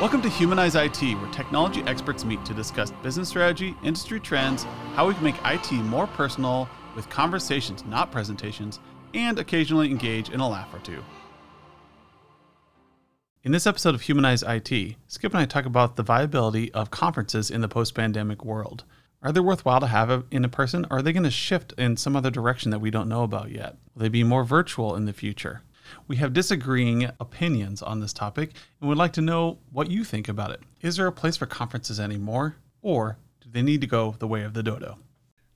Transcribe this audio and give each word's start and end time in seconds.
Welcome 0.00 0.22
to 0.22 0.30
Humanize 0.30 0.76
IT, 0.76 1.02
where 1.02 1.30
technology 1.30 1.82
experts 1.82 2.24
meet 2.24 2.42
to 2.46 2.54
discuss 2.54 2.90
business 3.02 3.28
strategy, 3.28 3.76
industry 3.84 4.18
trends, 4.18 4.62
how 4.94 5.06
we 5.06 5.12
can 5.12 5.22
make 5.22 5.36
IT 5.44 5.70
more 5.72 6.06
personal 6.06 6.70
with 6.96 7.10
conversations, 7.10 7.84
not 7.84 8.10
presentations, 8.10 8.80
and 9.12 9.38
occasionally 9.38 9.90
engage 9.90 10.30
in 10.30 10.40
a 10.40 10.48
laugh 10.48 10.72
or 10.72 10.78
two. 10.78 11.04
In 13.44 13.52
this 13.52 13.66
episode 13.66 13.94
of 13.94 14.00
Humanize 14.00 14.42
IT, 14.42 14.96
Skip 15.06 15.34
and 15.34 15.42
I 15.42 15.44
talk 15.44 15.66
about 15.66 15.96
the 15.96 16.02
viability 16.02 16.72
of 16.72 16.90
conferences 16.90 17.50
in 17.50 17.60
the 17.60 17.68
post 17.68 17.94
pandemic 17.94 18.42
world. 18.42 18.84
Are 19.22 19.32
they 19.32 19.40
worthwhile 19.40 19.80
to 19.80 19.86
have 19.86 20.24
in 20.30 20.46
a 20.46 20.48
person, 20.48 20.86
or 20.90 21.00
are 21.00 21.02
they 21.02 21.12
going 21.12 21.24
to 21.24 21.30
shift 21.30 21.74
in 21.76 21.98
some 21.98 22.16
other 22.16 22.30
direction 22.30 22.70
that 22.70 22.78
we 22.78 22.90
don't 22.90 23.10
know 23.10 23.22
about 23.22 23.50
yet? 23.50 23.76
Will 23.94 24.04
they 24.04 24.08
be 24.08 24.24
more 24.24 24.44
virtual 24.44 24.96
in 24.96 25.04
the 25.04 25.12
future? 25.12 25.60
We 26.08 26.16
have 26.16 26.32
disagreeing 26.32 27.10
opinions 27.20 27.82
on 27.82 28.00
this 28.00 28.12
topic 28.12 28.50
and 28.80 28.88
would 28.88 28.98
like 28.98 29.12
to 29.14 29.20
know 29.20 29.58
what 29.72 29.90
you 29.90 30.04
think 30.04 30.28
about 30.28 30.50
it. 30.50 30.60
Is 30.80 30.96
there 30.96 31.06
a 31.06 31.12
place 31.12 31.36
for 31.36 31.46
conferences 31.46 32.00
anymore, 32.00 32.56
or 32.82 33.18
do 33.40 33.48
they 33.50 33.62
need 33.62 33.80
to 33.80 33.86
go 33.86 34.14
the 34.18 34.28
way 34.28 34.42
of 34.42 34.54
the 34.54 34.62
dodo? 34.62 34.98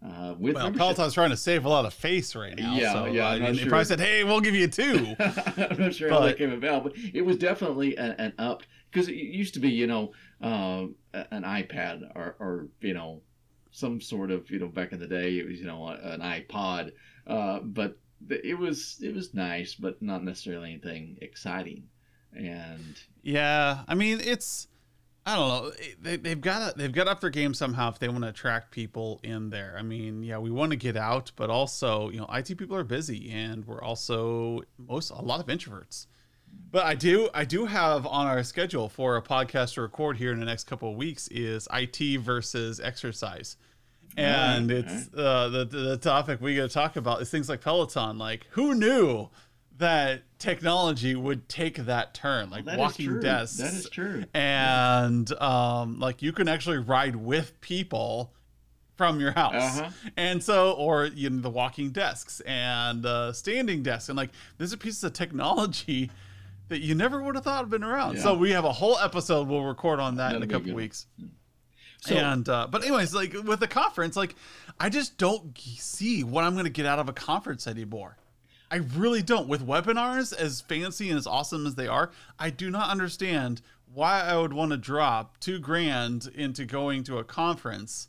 Uh, 0.04 0.34
with 0.38 0.54
well, 0.54 0.70
Peloton's 0.70 1.14
trying 1.14 1.30
to 1.30 1.36
save 1.36 1.64
a 1.64 1.68
lot 1.68 1.86
of 1.86 1.94
face 1.94 2.36
right 2.36 2.54
now. 2.58 2.74
Yeah, 2.74 2.92
so, 2.92 3.04
yeah. 3.06 3.28
Uh, 3.28 3.36
and 3.36 3.56
sure. 3.56 3.68
probably 3.70 3.86
said, 3.86 4.00
"Hey, 4.00 4.22
we'll 4.22 4.42
give 4.42 4.54
you 4.54 4.68
two. 4.68 5.16
I'm 5.18 5.78
not 5.78 5.94
sure 5.94 6.10
but, 6.10 6.20
how 6.20 6.26
that 6.26 6.36
came 6.36 6.52
about, 6.52 6.84
but 6.84 6.92
it 7.14 7.22
was 7.22 7.38
definitely 7.38 7.96
an, 7.96 8.10
an 8.18 8.34
up 8.38 8.64
because 8.94 9.08
it 9.08 9.14
used 9.14 9.54
to 9.54 9.60
be, 9.60 9.70
you 9.70 9.86
know, 9.86 10.12
uh, 10.40 10.86
an 11.32 11.42
iPad 11.42 12.02
or, 12.14 12.36
or, 12.38 12.68
you 12.80 12.94
know, 12.94 13.22
some 13.72 14.00
sort 14.00 14.30
of, 14.30 14.48
you 14.50 14.60
know, 14.60 14.68
back 14.68 14.92
in 14.92 15.00
the 15.00 15.06
day, 15.06 15.38
it 15.38 15.48
was, 15.48 15.58
you 15.58 15.66
know, 15.66 15.88
an 15.88 16.20
iPod. 16.20 16.92
Uh, 17.26 17.58
but 17.58 17.98
it 18.30 18.58
was 18.58 18.98
it 19.02 19.14
was 19.14 19.34
nice, 19.34 19.74
but 19.74 20.00
not 20.02 20.24
necessarily 20.24 20.70
anything 20.70 21.18
exciting. 21.20 21.84
And 22.32 22.96
yeah, 23.22 23.82
I 23.86 23.94
mean, 23.94 24.20
it's 24.20 24.68
I 25.26 25.36
don't 25.36 25.48
know. 25.48 25.72
They, 26.02 26.16
they've 26.16 26.40
got 26.40 26.76
they've 26.76 26.92
got 26.92 27.08
up 27.08 27.20
their 27.20 27.30
game 27.30 27.54
somehow 27.54 27.90
if 27.90 27.98
they 27.98 28.08
want 28.08 28.22
to 28.24 28.28
attract 28.28 28.70
people 28.70 29.20
in 29.22 29.50
there. 29.50 29.74
I 29.78 29.82
mean, 29.82 30.22
yeah, 30.22 30.38
we 30.38 30.50
want 30.50 30.70
to 30.72 30.76
get 30.76 30.96
out, 30.96 31.32
but 31.36 31.48
also 31.48 32.10
you 32.10 32.18
know, 32.18 32.28
IT 32.32 32.58
people 32.58 32.76
are 32.76 32.84
busy, 32.84 33.30
and 33.30 33.64
we're 33.64 33.82
also 33.82 34.62
most 34.76 35.10
a 35.10 35.22
lot 35.22 35.40
of 35.40 35.46
introverts. 35.46 36.06
But 36.70 36.84
I 36.84 36.94
do 36.94 37.28
I 37.32 37.44
do 37.44 37.66
have 37.66 38.06
on 38.06 38.26
our 38.26 38.42
schedule 38.42 38.88
for 38.88 39.16
a 39.16 39.22
podcast 39.22 39.74
to 39.74 39.82
record 39.82 40.18
here 40.18 40.32
in 40.32 40.40
the 40.40 40.46
next 40.46 40.64
couple 40.64 40.90
of 40.90 40.96
weeks 40.96 41.28
is 41.28 41.68
IT 41.72 42.20
versus 42.20 42.80
exercise 42.80 43.56
and 44.16 44.70
right, 44.70 44.78
it's 44.78 45.10
right. 45.12 45.22
Uh, 45.22 45.48
the 45.48 45.64
the 45.64 45.96
topic 45.96 46.40
we 46.40 46.56
got 46.56 46.62
to 46.62 46.68
talk 46.68 46.96
about 46.96 47.22
is 47.22 47.30
things 47.30 47.48
like 47.48 47.60
Peloton. 47.60 48.18
Like, 48.18 48.46
who 48.50 48.74
knew 48.74 49.28
that 49.78 50.22
technology 50.38 51.14
would 51.14 51.48
take 51.48 51.76
that 51.76 52.14
turn? 52.14 52.50
Like 52.50 52.66
well, 52.66 52.78
walking 52.78 53.20
desks. 53.20 53.58
That 53.58 53.74
is 53.74 53.88
true. 53.88 54.24
And 54.34 55.30
yeah. 55.30 55.80
um, 55.80 55.98
like 55.98 56.22
you 56.22 56.32
can 56.32 56.48
actually 56.48 56.78
ride 56.78 57.16
with 57.16 57.60
people 57.60 58.32
from 58.96 59.20
your 59.20 59.32
house. 59.32 59.80
Uh-huh. 59.80 59.90
And 60.16 60.42
so, 60.42 60.72
or 60.72 61.06
you 61.06 61.30
know, 61.30 61.40
the 61.40 61.50
walking 61.50 61.90
desks 61.90 62.40
and 62.40 63.04
uh, 63.04 63.32
standing 63.32 63.82
desks, 63.82 64.08
and 64.08 64.16
like 64.16 64.30
these 64.58 64.72
are 64.72 64.76
pieces 64.76 65.02
of 65.04 65.12
technology 65.12 66.10
that 66.68 66.80
you 66.80 66.94
never 66.94 67.22
would 67.22 67.34
have 67.34 67.44
thought 67.44 67.60
have 67.60 67.70
been 67.70 67.84
around. 67.84 68.16
Yeah. 68.16 68.22
So 68.22 68.34
we 68.34 68.50
have 68.52 68.64
a 68.64 68.72
whole 68.72 68.98
episode 68.98 69.48
we'll 69.48 69.64
record 69.64 70.00
on 70.00 70.16
that 70.16 70.32
That'll 70.32 70.42
in 70.42 70.50
a 70.50 70.52
couple 70.52 70.72
weeks. 70.72 71.06
Yeah. 71.18 71.26
So, 72.04 72.16
and 72.16 72.46
uh, 72.48 72.66
but 72.70 72.82
anyways, 72.82 73.14
like 73.14 73.32
with 73.32 73.60
the 73.60 73.66
conference, 73.66 74.14
like 74.14 74.34
I 74.78 74.90
just 74.90 75.16
don't 75.16 75.56
see 75.58 76.22
what 76.22 76.44
I'm 76.44 76.52
going 76.52 76.64
to 76.64 76.70
get 76.70 76.84
out 76.84 76.98
of 76.98 77.08
a 77.08 77.14
conference 77.14 77.66
anymore. 77.66 78.18
I 78.70 78.76
really 78.96 79.22
don't. 79.22 79.48
With 79.48 79.66
webinars, 79.66 80.36
as 80.36 80.60
fancy 80.60 81.08
and 81.08 81.18
as 81.18 81.26
awesome 81.26 81.66
as 81.66 81.76
they 81.76 81.86
are, 81.86 82.10
I 82.38 82.50
do 82.50 82.70
not 82.70 82.90
understand 82.90 83.62
why 83.92 84.20
I 84.20 84.36
would 84.36 84.52
want 84.52 84.72
to 84.72 84.76
drop 84.76 85.38
two 85.40 85.58
grand 85.58 86.28
into 86.34 86.66
going 86.66 87.04
to 87.04 87.18
a 87.18 87.24
conference 87.24 88.08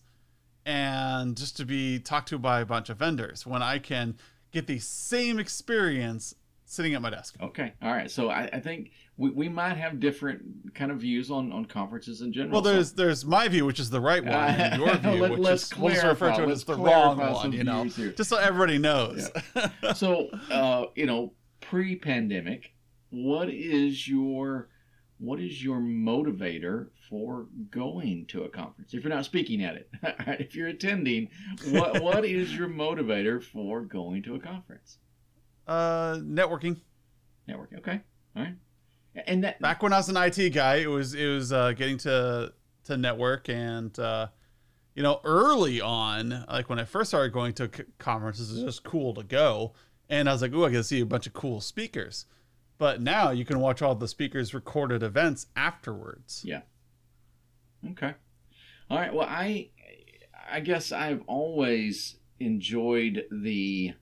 and 0.65 1.37
just 1.37 1.55
to 1.57 1.65
be 1.65 1.99
talked 1.99 2.29
to 2.29 2.39
by 2.39 2.61
a 2.61 2.65
bunch 2.65 2.89
of 2.89 2.97
vendors 2.97 3.45
when 3.45 3.61
I 3.61 3.79
can 3.79 4.17
get 4.51 4.67
the 4.67 4.79
same 4.79 5.39
experience 5.39 6.35
sitting 6.65 6.95
at 6.95 7.01
my 7.01 7.11
desk. 7.11 7.35
Okay. 7.39 7.71
All 7.81 7.93
right. 7.93 8.09
So 8.09 8.29
I, 8.29 8.49
I 8.51 8.59
think 8.59 8.91
we, 9.17 9.29
we 9.29 9.49
might 9.49 9.77
have 9.77 9.99
different 9.99 10.73
kind 10.75 10.91
of 10.91 10.99
views 10.99 11.31
on, 11.31 11.51
on 11.51 11.65
conferences 11.65 12.21
in 12.21 12.33
general. 12.33 12.53
Well, 12.53 12.61
there's 12.61 12.89
so. 12.89 12.95
there's 12.97 13.25
my 13.25 13.47
view, 13.47 13.65
which 13.65 13.79
is 13.79 13.89
the 13.89 14.01
right 14.01 14.23
one, 14.23 14.33
and 14.33 14.81
your 14.81 14.95
view, 14.97 15.21
Let, 15.21 15.31
which 15.31 15.47
is 15.47 15.77
we'll 15.77 16.09
refer 16.09 16.35
to 16.35 16.43
it 16.43 16.49
as 16.49 16.63
the 16.65 16.75
wrong 16.75 17.17
one. 17.17 17.51
You 17.53 17.63
know, 17.63 17.83
here. 17.83 18.11
just 18.11 18.29
so 18.29 18.37
everybody 18.37 18.77
knows. 18.77 19.31
Yeah. 19.55 19.93
so, 19.93 20.27
uh, 20.51 20.85
you 20.95 21.05
know, 21.05 21.33
pre-pandemic, 21.61 22.73
what 23.09 23.49
is 23.49 24.07
your 24.07 24.69
what 25.17 25.39
is 25.39 25.63
your 25.63 25.79
motivator 25.79 26.89
for 27.09 27.47
going 27.71 28.25
to 28.27 28.43
a 28.43 28.49
conference? 28.49 28.93
If 28.93 29.03
you're 29.03 29.13
not 29.13 29.23
speaking 29.23 29.63
at 29.63 29.75
it, 29.75 29.89
if 30.39 30.55
you're 30.55 30.67
attending, 30.67 31.29
what 31.69 32.01
what 32.01 32.25
is 32.25 32.53
your 32.53 32.67
motivator 32.67 33.41
for 33.41 33.81
going 33.81 34.23
to 34.23 34.35
a 34.35 34.39
conference? 34.39 34.97
Uh, 35.65 36.17
networking. 36.17 36.81
Networking. 37.47 37.77
Okay. 37.77 38.01
All 38.35 38.43
right. 38.43 38.55
And 39.25 39.43
that 39.43 39.61
back 39.61 39.81
when 39.81 39.93
I 39.93 39.97
was 39.97 40.09
an 40.09 40.17
IT 40.17 40.49
guy, 40.49 40.75
it 40.77 40.89
was 40.89 41.13
it 41.13 41.27
was 41.27 41.53
uh, 41.53 41.71
getting 41.71 41.97
to 41.99 42.53
to 42.85 42.97
network 42.97 43.49
and 43.49 43.97
uh, 43.97 44.27
you 44.93 45.03
know 45.03 45.21
early 45.23 45.79
on, 45.81 46.45
like 46.49 46.69
when 46.69 46.79
I 46.79 46.83
first 46.83 47.11
started 47.11 47.31
going 47.31 47.53
to 47.53 47.69
conferences, 47.97 48.51
it 48.51 48.65
was 48.65 48.75
just 48.75 48.83
cool 48.83 49.13
to 49.13 49.23
go, 49.23 49.73
and 50.09 50.27
I 50.27 50.33
was 50.33 50.41
like, 50.41 50.51
oh, 50.53 50.65
I 50.65 50.69
get 50.69 50.77
to 50.77 50.83
see 50.83 50.99
a 51.01 51.05
bunch 51.05 51.27
of 51.27 51.33
cool 51.33 51.61
speakers. 51.61 52.25
But 52.77 53.01
now 53.01 53.31
you 53.31 53.45
can 53.45 53.59
watch 53.61 53.81
all 53.81 53.95
the 53.95 54.07
speakers' 54.07 54.53
recorded 54.53 55.01
events 55.01 55.47
afterwards. 55.55 56.41
Yeah. 56.43 56.61
Okay. 57.91 58.13
All 58.89 58.97
right. 58.97 59.13
Well, 59.13 59.27
I 59.29 59.69
I 60.51 60.59
guess 60.59 60.91
I've 60.91 61.23
always 61.27 62.17
enjoyed 62.39 63.23
the 63.31 63.93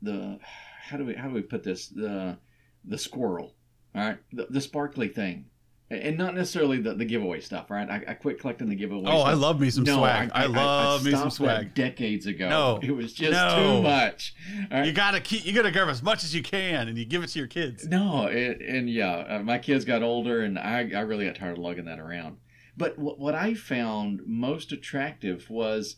the 0.00 0.38
how 0.80 0.96
do 0.96 1.04
we 1.04 1.14
how 1.14 1.28
do 1.28 1.34
we 1.34 1.42
put 1.42 1.62
this 1.62 1.88
the 1.88 2.38
the 2.84 2.98
squirrel 2.98 3.54
all 3.94 4.02
right 4.02 4.18
the, 4.32 4.46
the 4.50 4.60
sparkly 4.60 5.08
thing 5.08 5.46
and 5.92 6.16
not 6.16 6.34
necessarily 6.34 6.78
the, 6.78 6.94
the 6.94 7.04
giveaway 7.04 7.40
stuff, 7.40 7.70
right? 7.70 7.88
I, 7.88 8.02
I 8.08 8.14
quit 8.14 8.40
collecting 8.40 8.68
the 8.68 8.74
giveaway. 8.74 9.04
Oh, 9.06 9.20
stuff. 9.20 9.28
I 9.28 9.32
love 9.34 9.60
me 9.60 9.70
some 9.70 9.84
no, 9.84 9.98
swag. 9.98 10.30
I, 10.32 10.42
I, 10.42 10.44
I 10.44 10.46
love 10.46 11.02
I 11.02 11.04
me 11.04 11.10
some 11.10 11.30
swag. 11.30 11.74
Decades 11.74 12.26
ago, 12.26 12.48
no, 12.48 12.80
it 12.82 12.90
was 12.90 13.12
just 13.12 13.32
no. 13.32 13.56
too 13.56 13.82
much. 13.82 14.34
Right? 14.70 14.86
You 14.86 14.92
gotta 14.92 15.20
keep, 15.20 15.44
you 15.44 15.52
gotta 15.52 15.70
grab 15.70 15.88
as 15.88 16.02
much 16.02 16.24
as 16.24 16.34
you 16.34 16.42
can, 16.42 16.88
and 16.88 16.96
you 16.96 17.04
give 17.04 17.22
it 17.22 17.28
to 17.28 17.38
your 17.38 17.48
kids. 17.48 17.86
No, 17.86 18.26
it, 18.26 18.60
and 18.62 18.88
yeah, 18.88 19.16
uh, 19.28 19.42
my 19.42 19.58
kids 19.58 19.84
got 19.84 20.02
older, 20.02 20.40
and 20.40 20.58
I, 20.58 20.90
I 20.94 21.00
really 21.00 21.26
got 21.26 21.36
tired 21.36 21.58
of 21.58 21.58
lugging 21.58 21.84
that 21.84 21.98
around. 21.98 22.38
But 22.76 22.98
what, 22.98 23.18
what 23.18 23.34
I 23.34 23.54
found 23.54 24.22
most 24.26 24.72
attractive 24.72 25.50
was 25.50 25.96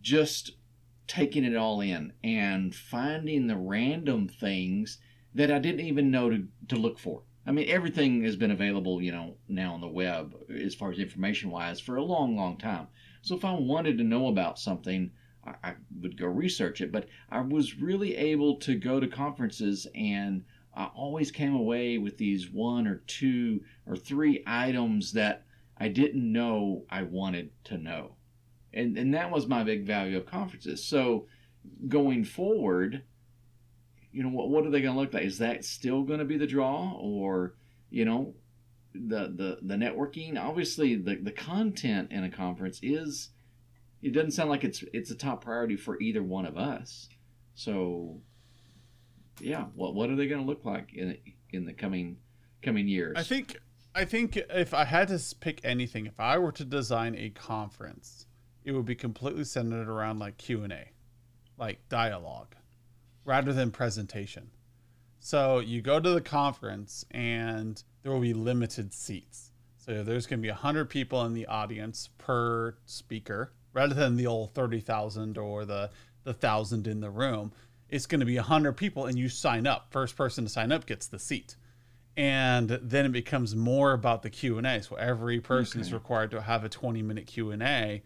just 0.00 0.52
taking 1.06 1.44
it 1.44 1.54
all 1.54 1.82
in 1.82 2.14
and 2.22 2.74
finding 2.74 3.46
the 3.46 3.58
random 3.58 4.26
things 4.28 4.98
that 5.34 5.50
I 5.50 5.58
didn't 5.58 5.84
even 5.84 6.10
know 6.10 6.30
to, 6.30 6.46
to 6.68 6.76
look 6.76 6.98
for. 6.98 7.24
I 7.46 7.52
mean, 7.52 7.68
everything 7.68 8.24
has 8.24 8.36
been 8.36 8.50
available, 8.50 9.02
you 9.02 9.12
know, 9.12 9.36
now 9.48 9.74
on 9.74 9.80
the 9.80 9.88
web 9.88 10.34
as 10.48 10.74
far 10.74 10.90
as 10.90 10.98
information 10.98 11.50
wise 11.50 11.80
for 11.80 11.96
a 11.96 12.02
long, 12.02 12.36
long 12.36 12.56
time. 12.56 12.88
So 13.22 13.36
if 13.36 13.44
I 13.44 13.52
wanted 13.52 13.98
to 13.98 14.04
know 14.04 14.28
about 14.28 14.58
something, 14.58 15.10
I, 15.44 15.54
I 15.62 15.74
would 16.00 16.18
go 16.18 16.26
research 16.26 16.80
it. 16.80 16.90
But 16.90 17.08
I 17.30 17.40
was 17.40 17.78
really 17.78 18.16
able 18.16 18.56
to 18.60 18.74
go 18.74 18.98
to 18.98 19.06
conferences 19.06 19.86
and 19.94 20.44
I 20.74 20.86
always 20.94 21.30
came 21.30 21.54
away 21.54 21.98
with 21.98 22.16
these 22.18 22.50
one 22.50 22.86
or 22.86 23.02
two 23.06 23.60
or 23.86 23.96
three 23.96 24.42
items 24.46 25.12
that 25.12 25.44
I 25.78 25.88
didn't 25.88 26.32
know 26.32 26.84
I 26.90 27.02
wanted 27.02 27.50
to 27.64 27.78
know 27.78 28.16
and 28.74 28.98
and 28.98 29.14
that 29.14 29.30
was 29.30 29.46
my 29.46 29.62
big 29.64 29.86
value 29.86 30.16
of 30.16 30.26
conferences. 30.26 30.84
So 30.84 31.26
going 31.88 32.24
forward, 32.24 33.02
you 34.14 34.22
know, 34.22 34.28
what 34.28 34.48
what 34.48 34.64
are 34.64 34.70
they 34.70 34.80
going 34.80 34.94
to 34.94 35.00
look 35.00 35.12
like? 35.12 35.24
Is 35.24 35.38
that 35.38 35.64
still 35.64 36.04
going 36.04 36.20
to 36.20 36.24
be 36.24 36.38
the 36.38 36.46
draw, 36.46 36.92
or 36.92 37.54
you 37.90 38.04
know, 38.04 38.34
the 38.94 39.32
the 39.34 39.58
the 39.60 39.74
networking? 39.74 40.40
Obviously, 40.40 40.94
the 40.94 41.16
the 41.16 41.32
content 41.32 42.12
in 42.12 42.24
a 42.24 42.30
conference 42.30 42.78
is. 42.82 43.30
It 44.02 44.12
doesn't 44.12 44.32
sound 44.32 44.50
like 44.50 44.64
it's 44.64 44.84
it's 44.92 45.10
a 45.10 45.14
top 45.14 45.42
priority 45.42 45.76
for 45.76 45.98
either 45.98 46.22
one 46.22 46.44
of 46.44 46.58
us. 46.58 47.08
So, 47.54 48.20
yeah, 49.40 49.64
what 49.74 49.94
what 49.94 50.10
are 50.10 50.16
they 50.16 50.26
going 50.26 50.42
to 50.42 50.46
look 50.46 50.66
like 50.66 50.92
in 50.92 51.16
in 51.52 51.64
the 51.64 51.72
coming 51.72 52.18
coming 52.62 52.86
years? 52.86 53.14
I 53.16 53.22
think 53.22 53.56
I 53.94 54.04
think 54.04 54.36
if 54.36 54.74
I 54.74 54.84
had 54.84 55.08
to 55.08 55.18
pick 55.40 55.62
anything, 55.64 56.04
if 56.04 56.20
I 56.20 56.36
were 56.36 56.52
to 56.52 56.66
design 56.66 57.14
a 57.16 57.30
conference, 57.30 58.26
it 58.62 58.72
would 58.72 58.84
be 58.84 58.94
completely 58.94 59.44
centered 59.44 59.88
around 59.88 60.18
like 60.18 60.36
Q&A, 60.36 60.90
like 61.56 61.88
dialogue 61.88 62.54
rather 63.24 63.52
than 63.52 63.70
presentation. 63.70 64.50
So 65.20 65.58
you 65.58 65.80
go 65.80 66.00
to 66.00 66.10
the 66.10 66.20
conference 66.20 67.04
and 67.10 67.82
there 68.02 68.12
will 68.12 68.20
be 68.20 68.34
limited 68.34 68.92
seats. 68.92 69.50
So 69.78 70.02
there's 70.02 70.26
going 70.26 70.40
to 70.40 70.42
be 70.42 70.50
100 70.50 70.90
people 70.90 71.24
in 71.24 71.32
the 71.34 71.46
audience 71.46 72.08
per 72.18 72.76
speaker 72.86 73.52
rather 73.72 73.94
than 73.94 74.16
the 74.16 74.26
old 74.26 74.54
30,000 74.54 75.38
or 75.38 75.64
the 75.64 75.90
the 76.24 76.32
1000 76.32 76.86
in 76.86 77.00
the 77.00 77.10
room. 77.10 77.52
It's 77.90 78.06
going 78.06 78.20
to 78.20 78.26
be 78.26 78.36
100 78.36 78.72
people 78.72 79.06
and 79.06 79.18
you 79.18 79.28
sign 79.28 79.66
up. 79.66 79.88
First 79.90 80.16
person 80.16 80.44
to 80.44 80.50
sign 80.50 80.72
up 80.72 80.86
gets 80.86 81.06
the 81.06 81.18
seat. 81.18 81.56
and 82.16 82.68
then 82.82 83.06
it 83.06 83.12
becomes 83.12 83.56
more 83.56 83.92
about 83.92 84.22
the 84.22 84.30
q&a 84.30 84.82
so 84.82 84.94
every 84.96 85.40
person 85.40 85.80
okay. 85.80 85.86
is 85.86 85.92
required 85.92 86.30
to 86.30 86.40
have 86.40 86.62
a 86.64 86.68
20 86.68 87.02
minute 87.02 87.26
q&a 87.26 88.02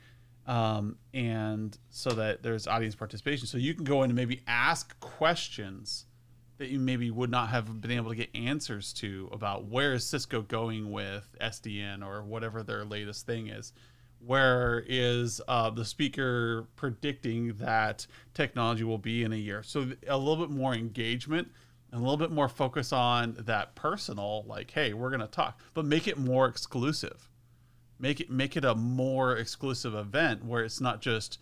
um, 0.49 0.97
and 1.13 1.77
so 1.91 2.11
that 2.11 2.43
there's 2.43 2.67
audience 2.67 2.95
participation. 2.95 3.47
So 3.47 3.59
you 3.59 3.75
can 3.75 3.85
go 3.85 4.03
in 4.03 4.11
and 4.11 4.17
maybe 4.17 4.43
ask 4.49 4.99
questions 4.99 6.07
that 6.57 6.71
you 6.71 6.81
maybe 6.81 7.11
would 7.11 7.31
not 7.31 7.51
have 7.51 7.81
been 7.81 7.91
able 7.93 8.11
to 8.11 8.17
get 8.17 8.35
answers 8.35 8.93
to 8.95 9.29
about 9.31 9.67
where 9.67 9.93
is 9.93 10.05
cisco 10.05 10.43
going 10.43 10.91
with 10.91 11.37
sdn 11.41 12.05
or 12.05 12.25
whatever 12.25 12.65
their 12.65 12.85
latest 12.85 13.27
thing 13.27 13.47
is. 13.47 13.73
Where 14.21 14.85
is 14.89 15.41
uh, 15.47 15.71
the 15.71 15.85
speaker 15.85 16.67
predicting 16.75 17.53
that 17.59 18.05
technology 18.35 18.83
will 18.83 18.99
be 18.99 19.23
in 19.23 19.33
a 19.33 19.37
year? 19.37 19.63
So 19.63 19.93
a 20.09 20.19
little 20.19 20.45
bit 20.45 20.51
more 20.51 20.75
engagement 20.75 21.53
and 21.93 22.01
a 22.01 22.03
little 22.03 22.17
bit 22.17 22.33
more 22.33 22.49
focus 22.49 22.93
on 22.93 23.37
that 23.41 23.75
personal 23.75 24.45
like 24.47 24.71
hey 24.71 24.93
we're 24.95 25.11
going 25.11 25.21
to 25.21 25.27
talk 25.27 25.61
but 25.75 25.85
make 25.85 26.09
it 26.09 26.19
more 26.19 26.47
exclusive 26.47 27.29
make 27.99 28.21
it 28.21 28.31
make 28.31 28.57
it 28.57 28.65
a 28.65 28.75
more 28.75 29.37
exclusive 29.37 29.95
event 29.95 30.45
where 30.45 30.65
it's 30.65 30.81
not 30.81 31.01
just 31.01 31.39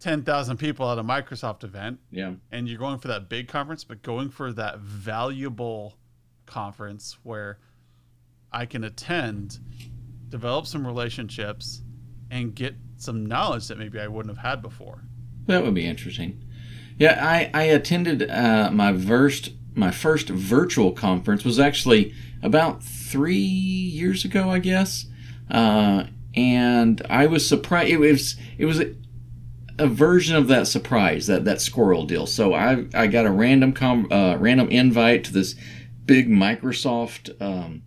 10,000 0.00 0.58
people 0.58 0.90
at 0.90 0.98
a 0.98 1.04
Microsoft 1.04 1.64
event 1.64 1.98
yeah. 2.10 2.34
and 2.52 2.68
you're 2.68 2.78
going 2.78 2.98
for 2.98 3.08
that 3.08 3.28
big 3.28 3.48
conference 3.48 3.82
but 3.82 4.02
going 4.02 4.28
for 4.28 4.52
that 4.52 4.78
valuable 4.78 5.96
conference 6.44 7.16
where 7.22 7.58
I 8.52 8.66
can 8.66 8.84
attend 8.84 9.58
develop 10.28 10.66
some 10.66 10.86
relationships 10.86 11.82
and 12.30 12.54
get 12.54 12.74
some 12.96 13.24
knowledge 13.24 13.68
that 13.68 13.78
maybe 13.78 14.00
I 14.00 14.08
wouldn't 14.08 14.36
have 14.36 14.44
had 14.44 14.62
before. 14.62 15.04
That 15.46 15.62
would 15.62 15.74
be 15.74 15.86
interesting. 15.86 16.42
Yeah 16.98 17.18
I 17.22 17.50
I 17.54 17.62
attended 17.64 18.28
uh, 18.30 18.70
my 18.70 18.96
first 18.96 19.52
my 19.74 19.90
first 19.90 20.28
virtual 20.28 20.92
conference 20.92 21.44
was 21.44 21.58
actually 21.58 22.14
about 22.42 22.82
three 22.82 23.36
years 23.36 24.24
ago, 24.24 24.50
I 24.50 24.58
guess. 24.58 25.06
Uh, 25.50 26.04
and 26.34 27.04
I 27.08 27.26
was 27.26 27.48
surprised. 27.48 27.90
It 27.90 27.98
was 27.98 28.36
it 28.58 28.66
was 28.66 28.80
a, 28.80 28.94
a, 29.78 29.86
version 29.86 30.36
of 30.36 30.48
that 30.48 30.66
surprise 30.66 31.26
that 31.28 31.44
that 31.44 31.60
squirrel 31.60 32.04
deal. 32.04 32.26
So 32.26 32.52
I 32.52 32.86
I 32.94 33.06
got 33.06 33.26
a 33.26 33.30
random 33.30 33.72
com, 33.72 34.10
uh, 34.10 34.36
random 34.38 34.68
invite 34.68 35.24
to 35.24 35.32
this 35.32 35.54
big 36.04 36.28
Microsoft 36.28 37.40
um, 37.40 37.82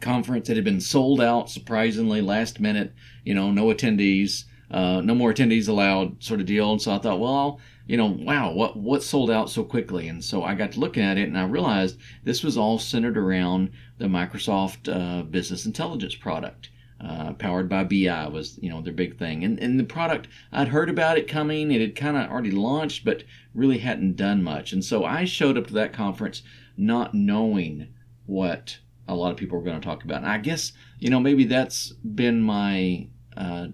conference. 0.00 0.48
that 0.48 0.56
had 0.56 0.64
been 0.64 0.80
sold 0.80 1.20
out 1.20 1.50
surprisingly 1.50 2.22
last 2.22 2.60
minute. 2.60 2.94
You 3.24 3.34
know, 3.34 3.50
no 3.50 3.66
attendees, 3.66 4.44
uh, 4.70 5.00
no 5.02 5.14
more 5.14 5.32
attendees 5.34 5.68
allowed, 5.68 6.22
sort 6.22 6.40
of 6.40 6.46
deal. 6.46 6.72
And 6.72 6.80
so 6.80 6.92
I 6.92 6.98
thought, 6.98 7.20
well, 7.20 7.60
you 7.86 7.96
know, 7.96 8.06
wow, 8.06 8.52
what 8.52 8.76
what 8.76 9.02
sold 9.02 9.30
out 9.30 9.50
so 9.50 9.64
quickly? 9.64 10.06
And 10.06 10.24
so 10.24 10.44
I 10.44 10.54
got 10.54 10.72
to 10.72 10.80
looking 10.80 11.02
at 11.02 11.18
it, 11.18 11.28
and 11.28 11.36
I 11.36 11.44
realized 11.44 11.98
this 12.22 12.44
was 12.44 12.56
all 12.56 12.78
centered 12.78 13.18
around 13.18 13.70
the 14.00 14.06
Microsoft 14.06 14.88
uh, 14.88 15.22
Business 15.22 15.66
Intelligence 15.66 16.16
product. 16.16 16.70
Uh, 17.02 17.32
powered 17.32 17.66
by 17.66 17.82
BI 17.82 18.28
was 18.28 18.58
you 18.60 18.68
know 18.68 18.82
their 18.82 18.92
big 18.92 19.16
thing, 19.18 19.42
and 19.42 19.58
and 19.58 19.80
the 19.80 19.84
product 19.84 20.28
I'd 20.52 20.68
heard 20.68 20.90
about 20.90 21.16
it 21.16 21.28
coming. 21.28 21.70
It 21.70 21.80
had 21.80 21.96
kind 21.96 22.14
of 22.14 22.30
already 22.30 22.50
launched, 22.50 23.06
but 23.06 23.24
really 23.54 23.78
hadn't 23.78 24.16
done 24.16 24.42
much. 24.42 24.74
And 24.74 24.84
so 24.84 25.06
I 25.06 25.24
showed 25.24 25.56
up 25.56 25.68
to 25.68 25.72
that 25.74 25.94
conference 25.94 26.42
not 26.76 27.14
knowing 27.14 27.88
what 28.26 28.78
a 29.08 29.14
lot 29.14 29.30
of 29.30 29.38
people 29.38 29.56
were 29.56 29.64
going 29.64 29.80
to 29.80 29.86
talk 29.86 30.04
about. 30.04 30.18
And 30.18 30.26
I 30.26 30.38
guess 30.38 30.72
you 30.98 31.08
know 31.08 31.20
maybe 31.20 31.44
that's 31.44 31.92
been 31.92 32.42
my 32.42 33.08
uh, 33.34 33.68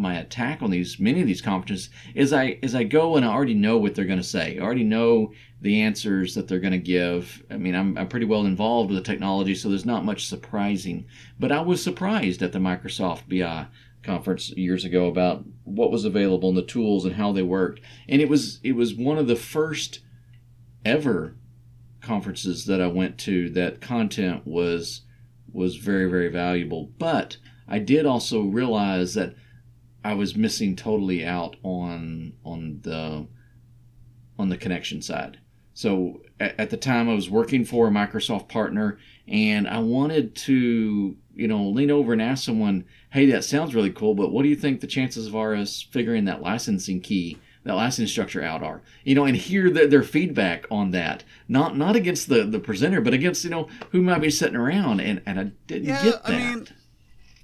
my 0.00 0.18
attack 0.18 0.62
on 0.62 0.70
these 0.70 0.98
many 0.98 1.20
of 1.20 1.26
these 1.26 1.42
conferences 1.42 1.90
is 2.14 2.32
I 2.32 2.58
as 2.62 2.74
I 2.74 2.84
go 2.84 3.16
and 3.16 3.24
I 3.24 3.28
already 3.28 3.54
know 3.54 3.76
what 3.76 3.94
they're 3.94 4.04
going 4.04 4.18
to 4.18 4.24
say. 4.24 4.58
I 4.58 4.62
already 4.62 4.84
know 4.84 5.32
the 5.60 5.82
answers 5.82 6.34
that 6.34 6.48
they're 6.48 6.58
going 6.58 6.72
to 6.72 6.78
give. 6.78 7.44
I 7.50 7.58
mean, 7.58 7.74
I'm, 7.74 7.96
I'm 7.98 8.08
pretty 8.08 8.26
well 8.26 8.46
involved 8.46 8.90
with 8.90 8.98
the 8.98 9.12
technology, 9.12 9.54
so 9.54 9.68
there's 9.68 9.84
not 9.84 10.04
much 10.04 10.26
surprising. 10.26 11.06
But 11.38 11.52
I 11.52 11.60
was 11.60 11.82
surprised 11.82 12.42
at 12.42 12.52
the 12.52 12.58
Microsoft 12.58 13.28
BI 13.28 13.66
conference 14.02 14.50
years 14.50 14.86
ago 14.86 15.06
about 15.06 15.44
what 15.64 15.90
was 15.90 16.06
available 16.06 16.48
and 16.48 16.56
the 16.56 16.62
tools 16.62 17.04
and 17.04 17.16
how 17.16 17.32
they 17.32 17.42
worked. 17.42 17.80
And 18.08 18.22
it 18.22 18.28
was 18.28 18.58
it 18.62 18.72
was 18.72 18.94
one 18.94 19.18
of 19.18 19.26
the 19.26 19.36
first 19.36 20.00
ever 20.84 21.36
conferences 22.00 22.64
that 22.64 22.80
I 22.80 22.86
went 22.86 23.18
to 23.18 23.50
that 23.50 23.82
content 23.82 24.46
was 24.46 25.02
was 25.52 25.76
very 25.76 26.08
very 26.08 26.28
valuable. 26.28 26.90
But 26.98 27.36
I 27.68 27.78
did 27.78 28.06
also 28.06 28.42
realize 28.42 29.14
that 29.14 29.34
I 30.04 30.14
was 30.14 30.36
missing 30.36 30.76
totally 30.76 31.24
out 31.24 31.56
on 31.62 32.32
on 32.44 32.80
the 32.82 33.26
on 34.38 34.48
the 34.48 34.56
connection 34.56 35.02
side. 35.02 35.38
So 35.74 36.22
at, 36.38 36.58
at, 36.58 36.70
the 36.70 36.76
time, 36.76 37.08
I 37.08 37.14
was 37.14 37.30
working 37.30 37.64
for 37.64 37.86
a 37.86 37.90
Microsoft 37.90 38.48
partner, 38.48 38.98
and 39.28 39.68
I 39.68 39.78
wanted 39.78 40.34
to 40.36 41.16
you 41.34 41.48
know 41.48 41.68
lean 41.68 41.90
over 41.90 42.12
and 42.12 42.22
ask 42.22 42.44
someone, 42.44 42.84
"Hey, 43.10 43.26
that 43.26 43.44
sounds 43.44 43.74
really 43.74 43.90
cool, 43.90 44.14
but 44.14 44.32
what 44.32 44.42
do 44.42 44.48
you 44.48 44.56
think 44.56 44.80
the 44.80 44.86
chances 44.86 45.26
of 45.26 45.36
us 45.36 45.82
figuring 45.82 46.24
that 46.24 46.42
licensing 46.42 47.00
key?" 47.00 47.38
that 47.64 47.74
licensing 47.74 48.06
structure 48.06 48.42
out 48.42 48.62
are 48.62 48.80
you 49.04 49.14
know 49.14 49.24
and 49.24 49.36
hear 49.36 49.70
the, 49.70 49.86
their 49.86 50.02
feedback 50.02 50.66
on 50.70 50.92
that 50.92 51.24
not 51.46 51.76
not 51.76 51.94
against 51.94 52.28
the 52.28 52.44
the 52.44 52.58
presenter 52.58 53.00
but 53.00 53.12
against 53.12 53.44
you 53.44 53.50
know 53.50 53.68
who 53.90 54.00
might 54.00 54.20
be 54.20 54.30
sitting 54.30 54.56
around 54.56 55.00
and 55.00 55.20
and 55.26 55.38
i 55.38 55.44
didn't 55.66 55.88
yeah, 55.88 56.02
get 56.02 56.24
that 56.24 56.32
I 56.32 56.38
mean, 56.38 56.66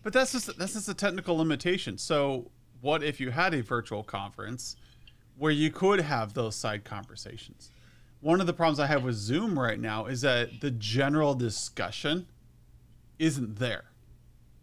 but 0.06 0.12
that's 0.12 0.30
just 0.30 0.56
that's 0.56 0.74
just 0.74 0.88
a 0.88 0.94
technical 0.94 1.36
limitation. 1.36 1.98
So 1.98 2.52
what 2.80 3.02
if 3.02 3.18
you 3.18 3.32
had 3.32 3.52
a 3.54 3.60
virtual 3.60 4.04
conference 4.04 4.76
where 5.36 5.50
you 5.50 5.68
could 5.72 6.00
have 6.00 6.32
those 6.32 6.54
side 6.54 6.84
conversations? 6.84 7.72
One 8.20 8.40
of 8.40 8.46
the 8.46 8.52
problems 8.52 8.78
I 8.78 8.86
have 8.86 9.02
with 9.02 9.16
Zoom 9.16 9.58
right 9.58 9.80
now 9.80 10.06
is 10.06 10.20
that 10.20 10.60
the 10.60 10.70
general 10.70 11.34
discussion 11.34 12.28
isn't 13.18 13.56
there. 13.56 13.86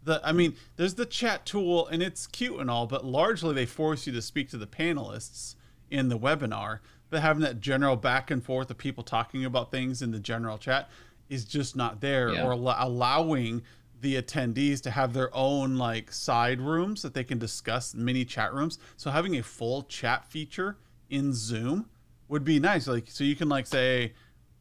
The 0.04 0.18
I 0.24 0.32
mean, 0.32 0.56
there's 0.76 0.94
the 0.94 1.04
chat 1.04 1.44
tool 1.44 1.88
and 1.88 2.02
it's 2.02 2.26
cute 2.26 2.58
and 2.58 2.70
all, 2.70 2.86
but 2.86 3.04
largely 3.04 3.52
they 3.52 3.66
force 3.66 4.06
you 4.06 4.14
to 4.14 4.22
speak 4.22 4.48
to 4.48 4.56
the 4.56 4.66
panelists 4.66 5.56
in 5.90 6.08
the 6.08 6.18
webinar. 6.18 6.78
But 7.10 7.20
having 7.20 7.42
that 7.42 7.60
general 7.60 7.96
back 7.96 8.30
and 8.30 8.42
forth 8.42 8.70
of 8.70 8.78
people 8.78 9.04
talking 9.04 9.44
about 9.44 9.70
things 9.70 10.00
in 10.00 10.10
the 10.10 10.20
general 10.20 10.56
chat 10.56 10.88
is 11.28 11.44
just 11.44 11.76
not 11.76 12.00
there, 12.00 12.32
yeah. 12.32 12.46
or 12.46 12.52
allowing 12.52 13.62
the 14.04 14.20
attendees 14.20 14.82
to 14.82 14.90
have 14.90 15.14
their 15.14 15.34
own 15.34 15.76
like 15.76 16.12
side 16.12 16.60
rooms 16.60 17.00
that 17.00 17.14
they 17.14 17.24
can 17.24 17.38
discuss 17.38 17.94
mini 17.94 18.22
chat 18.22 18.52
rooms. 18.52 18.78
So 18.98 19.10
having 19.10 19.36
a 19.36 19.42
full 19.42 19.82
chat 19.84 20.26
feature 20.26 20.76
in 21.08 21.32
Zoom 21.32 21.88
would 22.28 22.44
be 22.44 22.60
nice. 22.60 22.86
Like 22.86 23.08
so 23.08 23.24
you 23.24 23.34
can 23.34 23.48
like 23.48 23.66
say 23.66 24.12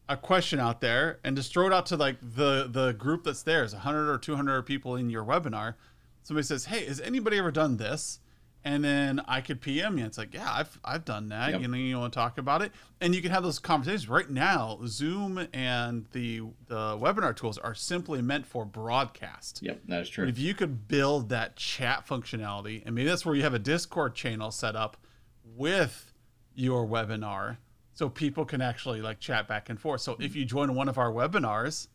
a 0.08 0.15
question 0.15 0.62
out 0.62 0.79
there 0.79 1.20
and 1.25 1.36
just 1.36 1.51
throw 1.51 1.67
it 1.67 1.74
out 1.74 1.86
to 1.88 1.98
like 1.98 2.15
the 2.22 2.70
the 2.72 2.94
group 2.94 3.25
that's 3.25 3.44
there 3.44 3.65
is 3.65 3.74
100 3.74 4.10
or 4.10 4.17
200 4.17 4.62
people 4.63 4.96
in 4.96 5.10
your 5.10 5.25
webinar. 5.25 5.75
Somebody 6.24 6.46
says, 6.46 6.65
"Hey, 6.65 6.86
has 6.86 7.01
anybody 7.01 7.38
ever 7.38 7.51
done 7.51 7.75
this?" 7.75 8.20
And 8.65 8.84
then 8.84 9.22
I 9.27 9.41
could 9.41 9.60
PM 9.62 9.98
you. 9.98 10.05
It's 10.05 10.17
like, 10.17 10.34
yeah, 10.34 10.50
I've 10.50 10.79
I've 10.84 11.05
done 11.05 11.29
that. 11.29 11.51
Yep. 11.51 11.62
You 11.62 11.67
know, 11.67 11.77
you 11.77 11.98
want 11.98 12.13
to 12.13 12.17
talk 12.17 12.38
about 12.38 12.62
it, 12.62 12.72
and 13.01 13.13
you 13.13 13.22
can 13.22 13.32
have 13.32 13.43
those 13.43 13.60
conversations 13.60 14.08
right 14.08 14.29
now. 14.29 14.79
Zoom 14.86 15.48
and 15.53 16.05
the 16.13 16.41
the 16.67 16.98
webinar 16.98 17.36
tools 17.36 17.58
are 17.58 17.75
simply 17.75 18.22
meant 18.22 18.46
for 18.46 18.65
broadcast. 18.65 19.60
Yep, 19.62 19.82
that 19.88 20.01
is 20.01 20.10
true. 20.10 20.27
If 20.27 20.39
you 20.39 20.53
could 20.53 20.88
build 20.88 21.29
that 21.29 21.55
chat 21.55 22.08
functionality, 22.08 22.84
and 22.86 22.96
maybe 22.96 23.10
that's 23.10 23.25
where 23.25 23.36
you 23.36 23.43
have 23.43 23.53
a 23.53 23.60
Discord 23.60 24.15
channel 24.15 24.51
set 24.51 24.75
up 24.75 24.98
with 25.43 26.13
your 26.55 26.88
webinar, 26.88 27.58
so 27.93 28.08
people 28.08 28.46
can 28.46 28.62
actually 28.62 29.01
like 29.01 29.20
chat 29.20 29.48
back 29.48 29.70
and 29.70 29.79
forth. 29.79 30.01
So 30.01 30.13
if 30.13 30.20
mm-hmm. 30.20 30.39
you 30.39 30.46
join 30.46 30.74
one 30.74 30.88
of 30.88 30.98
our 30.98 31.12
webinars, 31.12 31.89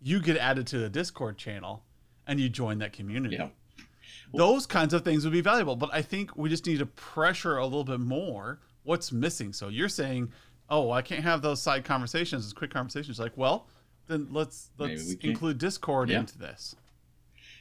you 0.00 0.20
get 0.20 0.36
added 0.36 0.66
to 0.68 0.78
the 0.78 0.88
Discord 0.88 1.38
channel, 1.38 1.84
and 2.24 2.38
you 2.38 2.48
join 2.48 2.78
that 2.78 2.92
community. 2.92 3.36
Yep 3.36 3.52
those 4.32 4.66
kinds 4.66 4.94
of 4.94 5.04
things 5.04 5.24
would 5.24 5.32
be 5.32 5.40
valuable. 5.40 5.76
But 5.76 5.90
I 5.92 6.02
think 6.02 6.36
we 6.36 6.48
just 6.48 6.66
need 6.66 6.78
to 6.78 6.86
pressure 6.86 7.56
a 7.56 7.64
little 7.64 7.84
bit 7.84 8.00
more 8.00 8.60
what's 8.82 9.12
missing. 9.12 9.52
So 9.52 9.68
you're 9.68 9.88
saying, 9.88 10.32
oh, 10.68 10.90
I 10.90 11.02
can't 11.02 11.22
have 11.22 11.42
those 11.42 11.60
side 11.60 11.84
conversations, 11.84 12.44
those 12.44 12.52
quick 12.52 12.70
conversations. 12.70 13.18
Like, 13.18 13.36
well, 13.36 13.68
then 14.06 14.28
let's 14.30 14.70
let's 14.78 15.12
include 15.14 15.58
Discord 15.58 16.10
yeah. 16.10 16.20
into 16.20 16.38
this. 16.38 16.76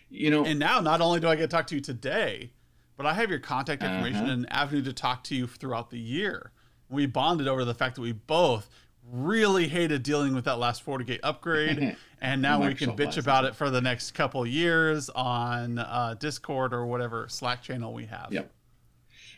You 0.10 0.30
know, 0.30 0.46
and 0.46 0.60
now 0.60 0.80
not 0.80 1.02
only 1.02 1.20
do 1.20 1.28
I 1.28 1.36
get 1.36 1.50
to 1.50 1.56
talk 1.56 1.68
to 1.68 1.76
you 1.76 1.82
today, 1.82 2.52
but 2.98 3.06
I 3.06 3.14
have 3.14 3.30
your 3.30 3.40
contact 3.40 3.82
information 3.82 4.24
uh-huh. 4.24 4.32
and 4.32 4.46
an 4.46 4.52
avenue 4.52 4.84
to 4.84 4.94
talk 4.94 5.24
to 5.26 5.36
you 5.36 5.48
throughout 5.48 5.90
the 5.90 6.00
year. 6.00 6.52
We 6.90 7.08
bonded 7.08 7.48
over 7.48 7.66
the 7.66 7.74
fact 7.74 7.96
that 7.96 8.02
we 8.02 8.12
both 8.12 8.70
really 9.12 9.68
hated 9.68 10.04
dealing 10.04 10.34
with 10.34 10.46
that 10.46 10.60
last 10.60 10.86
FortiGate 10.86 11.20
upgrade, 11.24 11.96
and 12.22 12.42
now 12.42 12.66
we 12.66 12.74
can 12.74 12.96
bitch 12.96 13.18
about 13.18 13.46
it 13.46 13.56
for 13.56 13.70
the 13.70 13.82
next 13.82 14.12
couple 14.12 14.46
years 14.46 15.10
on 15.10 15.80
uh, 15.80 16.16
Discord 16.20 16.74
or 16.74 16.86
whatever 16.86 17.28
Slack 17.30 17.62
channel 17.62 17.94
we 17.94 18.06
have. 18.06 18.28
Yep. 18.32 18.52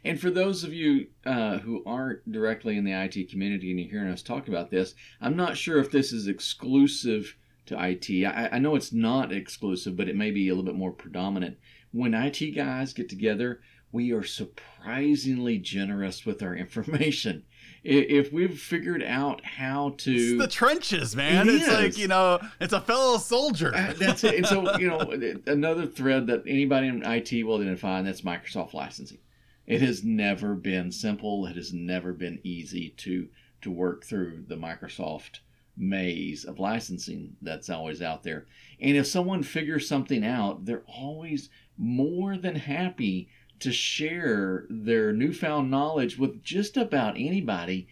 And 0.04 0.22
for 0.22 0.30
those 0.30 0.64
of 0.64 0.72
you 0.72 1.08
uh, 1.26 1.58
who 1.58 1.82
aren't 1.84 2.32
directly 2.32 2.78
in 2.78 2.84
the 2.84 2.92
IT 2.92 3.30
community 3.32 3.72
and 3.72 3.80
you're 3.80 3.90
hearing 3.90 4.12
us 4.12 4.22
talk 4.22 4.48
about 4.48 4.70
this, 4.70 4.94
I'm 5.20 5.36
not 5.36 5.58
sure 5.58 5.80
if 5.80 5.90
this 5.90 6.14
is 6.14 6.28
exclusive 6.28 7.36
to 7.66 7.84
IT. 7.84 8.24
I, 8.24 8.50
I 8.54 8.60
know 8.60 8.76
it's 8.76 8.94
not 8.94 9.34
exclusive, 9.34 9.98
but 9.98 10.08
it 10.08 10.16
may 10.16 10.30
be 10.30 10.48
a 10.48 10.52
little 10.54 10.64
bit 10.64 10.78
more 10.78 10.92
predominant. 10.92 11.58
When 11.92 12.14
IT 12.14 12.56
guys 12.56 12.94
get 12.94 13.10
together, 13.10 13.62
we 13.92 14.12
are 14.12 14.24
surprisingly 14.24 15.58
generous 15.58 16.24
with 16.24 16.44
our 16.44 16.56
information. 16.56 17.44
If 17.88 18.34
we've 18.34 18.60
figured 18.60 19.04
out 19.04 19.46
how 19.46 19.94
to, 20.00 20.12
it's 20.12 20.42
the 20.42 20.48
trenches, 20.48 21.16
man. 21.16 21.48
It 21.48 21.56
it's 21.56 21.68
is. 21.68 21.74
like 21.74 21.98
you 21.98 22.08
know, 22.08 22.40
it's 22.60 22.74
a 22.74 22.82
fellow 22.82 23.18
soldier. 23.20 23.76
uh, 23.76 23.94
that's 23.98 24.24
it. 24.24 24.36
And 24.36 24.48
so 24.48 24.78
you 24.80 24.88
know, 24.88 25.42
another 25.46 25.86
thread 25.86 26.26
that 26.28 26.44
anybody 26.48 26.88
in 26.88 27.04
IT 27.06 27.46
will 27.46 27.58
identify, 27.62 28.00
and 28.00 28.08
that's 28.08 28.22
Microsoft 28.22 28.74
licensing. 28.74 29.20
It 29.68 29.82
has 29.82 30.04
never 30.04 30.56
been 30.56 30.92
simple. 30.92 31.46
It 31.46 31.56
has 31.56 31.74
never 31.74 32.12
been 32.14 32.40
easy 32.44 32.90
to 32.98 33.28
to 33.62 33.72
work 33.72 34.04
through 34.04 34.46
the 34.48 34.56
Microsoft 34.56 35.40
maze 35.78 36.46
of 36.46 36.60
licensing 36.60 37.36
that's 37.42 37.70
always 37.70 38.02
out 38.02 38.24
there. 38.24 38.46
And 38.80 38.96
if 38.98 39.08
someone 39.08 39.44
figures 39.44 39.88
something 39.88 40.26
out, 40.26 40.66
they're 40.66 40.84
always 40.88 41.50
more 41.78 42.38
than 42.38 42.56
happy 42.56 43.30
to 43.60 43.72
share 43.72 44.66
their 44.70 45.14
newfound 45.14 45.72
knowledge 45.72 46.18
with 46.18 46.44
just 46.44 46.78
about 46.78 47.16
anybody, 47.16 47.88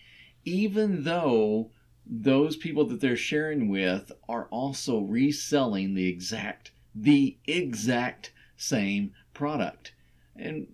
even 0.45 1.03
though 1.03 1.71
those 2.05 2.55
people 2.55 2.85
that 2.85 2.99
they're 2.99 3.15
sharing 3.15 3.69
with 3.69 4.11
are 4.27 4.47
also 4.51 4.99
reselling 4.99 5.93
the 5.93 6.07
exact 6.07 6.71
the 6.95 7.37
exact 7.45 8.31
same 8.57 9.11
product. 9.33 9.93
And 10.35 10.67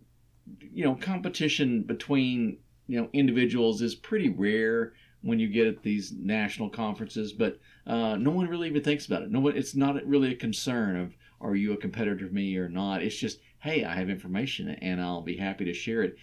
you 0.60 0.84
know, 0.84 0.96
competition 0.96 1.84
between 1.84 2.58
you 2.88 3.00
know 3.00 3.10
individuals 3.14 3.82
is 3.82 3.96
pretty 3.96 4.30
rare 4.30 4.94
when 5.22 5.40
you 5.40 5.48
get 5.48 5.68
at 5.68 5.84
these 5.84 6.12
national 6.14 6.70
conferences, 6.70 7.34
but 7.34 7.60
uh, 7.86 8.16
no 8.16 8.32
one 8.32 8.48
really 8.48 8.70
even 8.70 8.82
thinks 8.82 9.06
about 9.06 9.22
it. 9.22 9.32
No 9.32 9.42
one, 9.42 9.58
it's 9.58 9.76
not 9.76 10.04
really 10.06 10.32
a 10.32 10.36
concern 10.36 10.96
of 10.96 11.14
are 11.42 11.56
you 11.56 11.74
a 11.74 11.78
competitor 11.78 12.26
of 12.26 12.34
me 12.34 12.58
or 12.58 12.70
not. 12.70 13.04
It's 13.04 13.16
just 13.16 13.40
hey, 13.60 13.84
I 13.84 13.96
have 13.96 14.10
information 14.10 14.70
and 14.70 15.02
I'll 15.02 15.22
be 15.22 15.38
happy 15.38 15.66
to 15.66 15.74
share 15.74 16.02
it. 16.04 16.18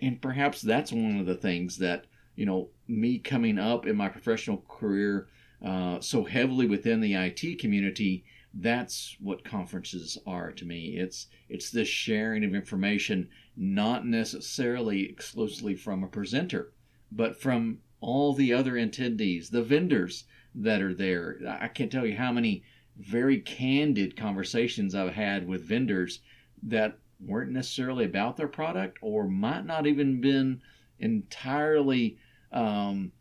And 0.00 0.20
perhaps 0.20 0.60
that's 0.60 0.92
one 0.92 1.18
of 1.18 1.26
the 1.26 1.36
things 1.36 1.78
that, 1.78 2.06
you 2.34 2.44
know, 2.44 2.70
me 2.86 3.18
coming 3.18 3.58
up 3.58 3.86
in 3.86 3.96
my 3.96 4.08
professional 4.08 4.64
career 4.68 5.28
uh, 5.64 6.00
so 6.00 6.24
heavily 6.24 6.66
within 6.66 7.00
the 7.00 7.14
IT 7.14 7.58
community, 7.58 8.24
that's 8.52 9.16
what 9.20 9.44
conferences 9.44 10.18
are 10.26 10.52
to 10.52 10.64
me. 10.64 10.96
It's 10.98 11.28
it's 11.48 11.70
this 11.70 11.88
sharing 11.88 12.44
of 12.44 12.54
information, 12.54 13.28
not 13.56 14.06
necessarily 14.06 15.08
exclusively 15.08 15.74
from 15.74 16.02
a 16.02 16.08
presenter, 16.08 16.72
but 17.10 17.40
from 17.40 17.78
all 18.00 18.34
the 18.34 18.52
other 18.52 18.72
attendees, 18.72 19.50
the 19.50 19.62
vendors 19.62 20.24
that 20.54 20.82
are 20.82 20.94
there. 20.94 21.38
I 21.48 21.68
can't 21.68 21.92
tell 21.92 22.06
you 22.06 22.16
how 22.16 22.32
many 22.32 22.62
very 22.98 23.40
candid 23.40 24.16
conversations 24.16 24.94
I've 24.94 25.14
had 25.14 25.46
with 25.46 25.64
vendors 25.64 26.20
that 26.66 26.98
weren't 27.20 27.50
necessarily 27.50 28.04
about 28.04 28.36
their 28.36 28.48
product 28.48 28.98
or 29.00 29.26
might 29.26 29.64
not 29.64 29.86
even 29.86 30.20
been 30.20 30.60
entirely 30.98 32.18
um, 32.52 33.12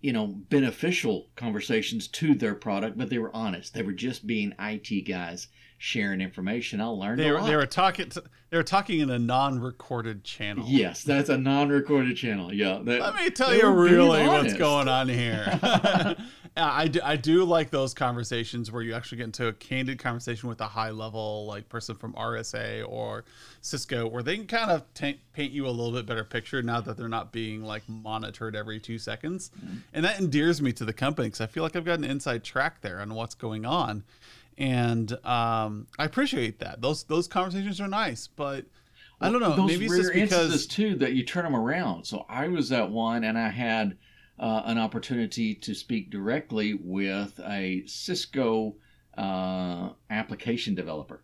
you 0.00 0.12
know 0.12 0.26
beneficial 0.26 1.28
conversations 1.36 2.08
to 2.08 2.34
their 2.34 2.54
product 2.54 2.98
but 2.98 3.10
they 3.10 3.18
were 3.18 3.34
honest. 3.34 3.74
They 3.74 3.82
were 3.82 3.92
just 3.92 4.26
being 4.26 4.54
it 4.58 5.06
guys 5.06 5.48
sharing 5.78 6.20
information. 6.20 6.80
I 6.80 6.86
learned 6.86 7.20
they 7.20 7.30
were, 7.30 7.42
they 7.42 7.56
were 7.56 7.66
talking 7.66 8.08
to, 8.10 8.22
they 8.50 8.56
were 8.56 8.62
talking 8.62 9.00
in 9.00 9.10
a 9.10 9.18
non-recorded 9.18 10.24
channel. 10.24 10.64
Yes 10.66 11.04
that's 11.04 11.28
a 11.28 11.38
non-recorded 11.38 12.16
channel. 12.16 12.52
Yeah 12.52 12.80
they, 12.82 13.00
let 13.00 13.14
me 13.14 13.30
tell 13.30 13.54
you 13.54 13.68
really 13.68 14.26
what's 14.26 14.54
going 14.54 14.88
on 14.88 15.08
here 15.08 15.58
I 16.68 16.88
do, 16.88 17.00
I 17.02 17.16
do 17.16 17.44
like 17.44 17.70
those 17.70 17.94
conversations 17.94 18.72
where 18.72 18.82
you 18.82 18.94
actually 18.94 19.18
get 19.18 19.24
into 19.24 19.46
a 19.46 19.52
candid 19.52 19.98
conversation 19.98 20.48
with 20.48 20.60
a 20.60 20.66
high 20.66 20.90
level 20.90 21.46
like 21.46 21.68
person 21.68 21.94
from 21.94 22.12
RSA 22.14 22.88
or 22.88 23.24
Cisco 23.60 24.06
where 24.08 24.22
they 24.22 24.36
can 24.36 24.46
kind 24.46 24.70
of 24.70 24.82
t- 24.94 25.20
paint 25.32 25.52
you 25.52 25.66
a 25.66 25.70
little 25.70 25.92
bit 25.92 26.06
better 26.06 26.24
picture 26.24 26.62
now 26.62 26.80
that 26.80 26.96
they're 26.96 27.08
not 27.08 27.32
being 27.32 27.62
like 27.62 27.82
monitored 27.88 28.56
every 28.56 28.80
two 28.80 28.98
seconds. 28.98 29.50
Mm-hmm. 29.58 29.76
And 29.94 30.04
that 30.04 30.20
endears 30.20 30.60
me 30.60 30.72
to 30.72 30.84
the 30.84 30.92
company 30.92 31.28
because 31.28 31.40
I 31.40 31.46
feel 31.46 31.62
like 31.62 31.76
I've 31.76 31.84
got 31.84 31.98
an 31.98 32.04
inside 32.04 32.44
track 32.44 32.80
there 32.80 33.00
on 33.00 33.14
what's 33.14 33.34
going 33.34 33.64
on. 33.64 34.04
And 34.58 35.12
um, 35.24 35.86
I 35.98 36.04
appreciate 36.04 36.58
that. 36.58 36.82
Those 36.82 37.04
those 37.04 37.26
conversations 37.26 37.80
are 37.80 37.88
nice, 37.88 38.26
but 38.26 38.66
I 39.20 39.30
don't 39.30 39.40
know. 39.40 39.56
Those 39.56 39.68
maybe 39.68 39.86
it's 39.86 39.96
just 39.96 40.12
because 40.12 40.66
too 40.66 40.96
that 40.96 41.12
you 41.12 41.24
turn 41.24 41.44
them 41.44 41.56
around. 41.56 42.04
So 42.04 42.26
I 42.28 42.48
was 42.48 42.72
at 42.72 42.90
one 42.90 43.24
and 43.24 43.38
I 43.38 43.48
had 43.48 43.96
uh, 44.40 44.62
an 44.64 44.78
opportunity 44.78 45.54
to 45.54 45.74
speak 45.74 46.10
directly 46.10 46.72
with 46.72 47.38
a 47.46 47.84
Cisco 47.86 48.74
uh, 49.16 49.90
application 50.08 50.74
developer. 50.74 51.22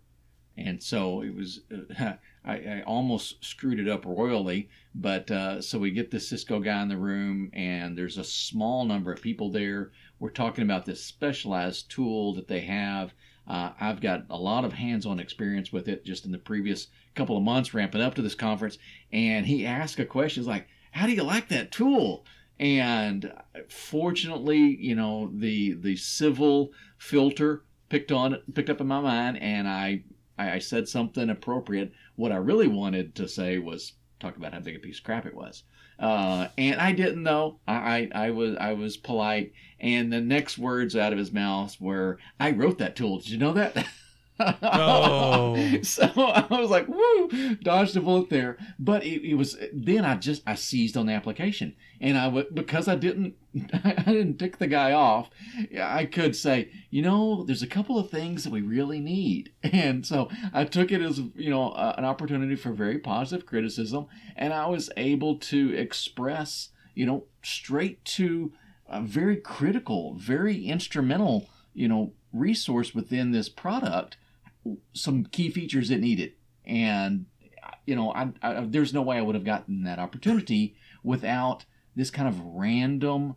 And 0.59 0.83
so 0.83 1.23
it 1.23 1.35
was, 1.35 1.61
I, 1.99 2.19
I, 2.45 2.83
almost 2.87 3.43
screwed 3.43 3.81
it 3.81 3.89
up 3.89 4.05
royally. 4.05 4.69
But 4.95 5.31
uh, 5.31 5.63
so 5.63 5.79
we 5.79 5.91
get 5.93 6.11
the 6.11 6.21
Cisco 6.21 6.61
guy 6.61 6.83
in 6.83 6.89
the 6.89 6.97
room, 6.99 7.51
and 7.55 7.97
there's 7.97 8.19
a 8.19 8.25
small 8.25 8.85
number 8.85 9.13
of 9.13 9.23
people 9.23 9.51
there. 9.51 9.93
We're 10.19 10.31
talking 10.31 10.65
about 10.65 10.85
this 10.85 11.03
specialized 11.03 11.91
tool 11.91 12.35
that 12.35 12.49
they 12.49 12.61
have. 12.61 13.15
Uh, 13.47 13.71
I've 13.81 14.01
got 14.01 14.25
a 14.29 14.37
lot 14.37 14.65
of 14.65 14.75
hands 14.75 15.07
on 15.07 15.21
experience 15.21 15.73
with 15.73 15.89
it 15.89 16.05
just 16.05 16.27
in 16.27 16.33
the 16.33 16.39
previous 16.39 16.89
couple 17.15 17.37
of 17.37 17.43
months 17.43 17.73
ramping 17.73 18.03
up 18.03 18.15
to 18.15 18.23
this 18.23 18.35
conference. 18.35 18.77
And 19.11 19.47
he 19.47 19.65
asked 19.65 19.99
a 19.99 20.05
question, 20.05 20.45
like, 20.45 20.69
How 20.91 21.07
do 21.07 21.13
you 21.13 21.23
like 21.23 21.49
that 21.49 21.73
tool? 21.73 22.27
And 22.59 23.33
fortunately 23.69 24.77
you 24.81 24.95
know 24.95 25.31
the 25.35 25.75
the 25.75 25.97
civil 25.97 26.71
filter 26.97 27.63
picked 27.89 28.11
on 28.11 28.37
picked 28.55 28.71
up 28.71 28.81
in 28.81 28.87
my 28.87 29.01
mind 29.01 29.39
and 29.39 29.69
i 29.69 30.03
i 30.39 30.59
said 30.59 30.89
something 30.89 31.31
appropriate. 31.31 31.93
What 32.17 32.33
i 32.33 32.37
really 32.37 32.69
wanted 32.69 33.15
to 33.17 33.29
say 33.29 33.59
was 33.59 33.93
talk 34.21 34.37
about 34.37 34.53
how 34.53 34.61
big 34.61 34.77
a 34.77 34.79
piece 34.79 34.99
of 34.99 35.05
crap 35.05 35.27
it 35.27 35.35
was. 35.35 35.65
Uh, 35.99 36.49
and 36.59 36.81
i 36.81 36.93
didn't 36.93 37.23
know 37.23 37.59
I, 37.67 38.11
I 38.15 38.27
i 38.27 38.31
was 38.31 38.57
i 38.57 38.73
was 38.73 38.97
polite. 38.97 39.53
And 39.79 40.13
the 40.13 40.21
next 40.21 40.59
words 40.59 40.97
out 40.97 41.13
of 41.13 41.19
his 41.19 41.33
mouth 41.33 41.79
were 41.81 42.19
i 42.41 42.51
wrote 42.51 42.79
that 42.79 42.97
tool. 42.97 43.19
Did 43.19 43.31
you 43.31 43.39
know 43.39 43.53
that 43.53 43.87
oh. 44.39 45.79
so 45.83 46.11
I 46.17 46.47
was 46.51 46.71
like, 46.71 46.89
woo, 46.89 47.57
dodged 47.57 47.97
a 47.97 48.01
bullet 48.01 48.31
there. 48.31 48.59
But 48.79 49.05
it, 49.05 49.29
it, 49.29 49.35
was 49.35 49.57
then 49.73 50.05
I 50.05 50.17
just 50.17 50.43
I 50.47 50.55
seized 50.55 50.97
on 50.97 51.07
the 51.07 51.13
application, 51.13 51.75
and 52.01 52.19
I 52.19 52.29
would 52.29 52.55
because 52.55 52.89
I 52.89 52.97
didn't 52.97 53.35
I 53.85 54.03
didn't 54.07 54.39
tick 54.39 54.59
the 54.59 54.67
guy 54.67 54.93
off. 54.93 55.31
I 55.81 56.05
could 56.05 56.37
say, 56.37 56.71
you 56.91 57.03
know, 57.03 57.45
there's 57.45 57.63
a 57.63 57.67
couple 57.67 57.99
of 57.99 58.11
things 58.11 58.45
that 58.45 58.53
we 58.53 58.61
really 58.61 59.01
need, 59.01 59.53
and 59.63 60.05
so 60.05 60.29
I 60.53 60.65
took 60.65 60.93
it 60.93 61.01
as 61.01 61.19
you 61.35 61.51
know 61.51 61.71
uh, 61.71 61.95
an 61.97 62.05
opportunity 62.05 62.57
for 62.57 62.73
very 62.73 62.99
positive 62.99 63.47
criticism, 63.47 64.07
and 64.37 64.53
I 64.53 64.67
was 64.67 64.91
able 64.97 65.37
to 65.37 65.75
express 65.75 66.71
you 66.95 67.07
know 67.07 67.25
straight 67.43 68.05
to 68.05 68.53
a 68.89 69.01
very 69.01 69.37
critical, 69.37 70.15
very 70.15 70.67
instrumental 70.67 71.49
you 71.75 71.89
know 71.89 72.13
resource 72.33 72.95
within 72.95 73.33
this 73.33 73.49
product 73.49 74.19
some 74.93 75.25
key 75.25 75.51
features 75.51 75.91
it 75.91 76.01
needed. 76.01 76.33
And, 76.65 77.27
you 77.87 77.97
know, 77.97 78.13
I, 78.13 78.33
I, 78.43 78.67
there's 78.67 78.95
no 78.95 79.03
way 79.03 79.19
I 79.19 79.23
would 79.23 79.35
have 79.35 79.45
gotten 79.45 79.85
that 79.85 79.99
opportunity 79.99 80.77
without 81.03 81.65
this 81.95 82.11
kind 82.11 82.29
of 82.29 82.41
random 82.41 83.37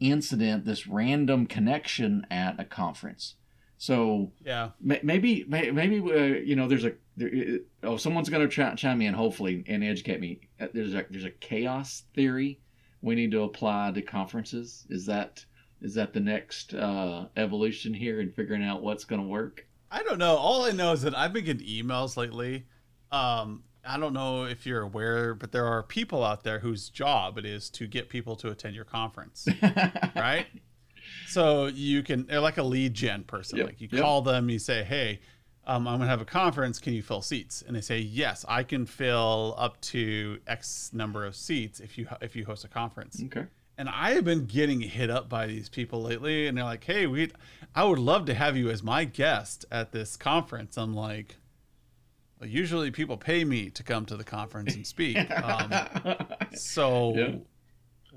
incident, 0.00 0.64
this 0.64 0.86
random 0.86 1.46
connection 1.46 2.26
at 2.30 2.60
a 2.60 2.64
conference. 2.64 3.36
So 3.78 4.32
yeah, 4.42 4.70
maybe 4.80 5.44
maybe 5.48 6.00
uh, 6.00 6.40
you 6.42 6.56
know 6.56 6.66
there's 6.66 6.86
a 6.86 6.92
there, 7.16 7.58
oh 7.82 7.98
someone's 7.98 8.30
going 8.30 8.48
to 8.48 8.74
ch- 8.74 8.80
chime 8.80 9.02
in 9.02 9.12
hopefully 9.12 9.64
and 9.66 9.84
educate 9.84 10.18
me. 10.18 10.40
Uh, 10.58 10.68
there's 10.72 10.94
a 10.94 11.04
there's 11.10 11.24
a 11.24 11.30
chaos 11.30 12.04
theory 12.14 12.60
we 13.02 13.14
need 13.14 13.32
to 13.32 13.42
apply 13.42 13.92
to 13.92 14.02
conferences. 14.02 14.86
Is 14.88 15.04
that 15.06 15.44
is 15.82 15.94
that 15.94 16.14
the 16.14 16.20
next 16.20 16.74
uh, 16.74 17.26
evolution 17.36 17.92
here 17.92 18.20
in 18.20 18.32
figuring 18.32 18.64
out 18.64 18.82
what's 18.82 19.04
going 19.04 19.20
to 19.20 19.28
work? 19.28 19.65
I 19.90 20.02
don't 20.02 20.18
know. 20.18 20.36
All 20.36 20.64
I 20.64 20.72
know 20.72 20.92
is 20.92 21.02
that 21.02 21.16
I've 21.16 21.32
been 21.32 21.44
getting 21.44 21.66
emails 21.66 22.16
lately. 22.16 22.66
Um, 23.12 23.62
I 23.86 23.98
don't 23.98 24.12
know 24.12 24.44
if 24.44 24.66
you're 24.66 24.82
aware, 24.82 25.34
but 25.34 25.52
there 25.52 25.66
are 25.66 25.82
people 25.82 26.24
out 26.24 26.42
there 26.42 26.58
whose 26.58 26.88
job 26.88 27.38
it 27.38 27.44
is 27.44 27.70
to 27.70 27.86
get 27.86 28.08
people 28.08 28.34
to 28.36 28.50
attend 28.50 28.74
your 28.74 28.84
conference, 28.84 29.46
right? 30.16 30.46
So 31.28 31.66
you 31.66 32.02
can, 32.02 32.26
they're 32.26 32.40
like 32.40 32.58
a 32.58 32.62
lead 32.62 32.94
gen 32.94 33.22
person. 33.24 33.58
Yep. 33.58 33.66
Like 33.66 33.80
you 33.80 33.88
yep. 33.90 34.02
call 34.02 34.22
them, 34.22 34.50
you 34.50 34.58
say, 34.58 34.82
"Hey, 34.82 35.20
um, 35.66 35.86
I'm 35.86 35.98
gonna 35.98 36.10
have 36.10 36.20
a 36.20 36.26
conference. 36.26 36.80
Can 36.80 36.94
you 36.94 37.02
fill 37.02 37.22
seats?" 37.22 37.62
And 37.66 37.76
they 37.76 37.80
say, 37.80 37.98
"Yes, 37.98 38.44
I 38.48 38.64
can 38.64 38.86
fill 38.86 39.54
up 39.56 39.80
to 39.82 40.40
X 40.46 40.90
number 40.92 41.24
of 41.24 41.36
seats 41.36 41.78
if 41.78 41.96
you 41.96 42.08
if 42.20 42.34
you 42.34 42.44
host 42.44 42.64
a 42.64 42.68
conference." 42.68 43.22
Okay. 43.24 43.46
And 43.78 43.88
I 43.88 44.12
have 44.12 44.24
been 44.24 44.46
getting 44.46 44.80
hit 44.80 45.10
up 45.10 45.28
by 45.28 45.46
these 45.46 45.68
people 45.68 46.02
lately, 46.02 46.46
and 46.46 46.56
they're 46.56 46.64
like, 46.64 46.84
"Hey, 46.84 47.06
we, 47.06 47.30
I 47.74 47.84
would 47.84 47.98
love 47.98 48.24
to 48.26 48.34
have 48.34 48.56
you 48.56 48.70
as 48.70 48.82
my 48.82 49.04
guest 49.04 49.66
at 49.70 49.92
this 49.92 50.16
conference." 50.16 50.78
I'm 50.78 50.94
like, 50.94 51.36
well, 52.40 52.48
usually 52.48 52.90
people 52.90 53.16
pay 53.16 53.44
me 53.44 53.70
to 53.70 53.82
come 53.82 54.04
to 54.06 54.16
the 54.16 54.24
conference 54.24 54.74
and 54.74 54.86
speak. 54.86 55.16
Um, 55.36 56.16
so 56.54 57.14
yeah. 57.14 57.34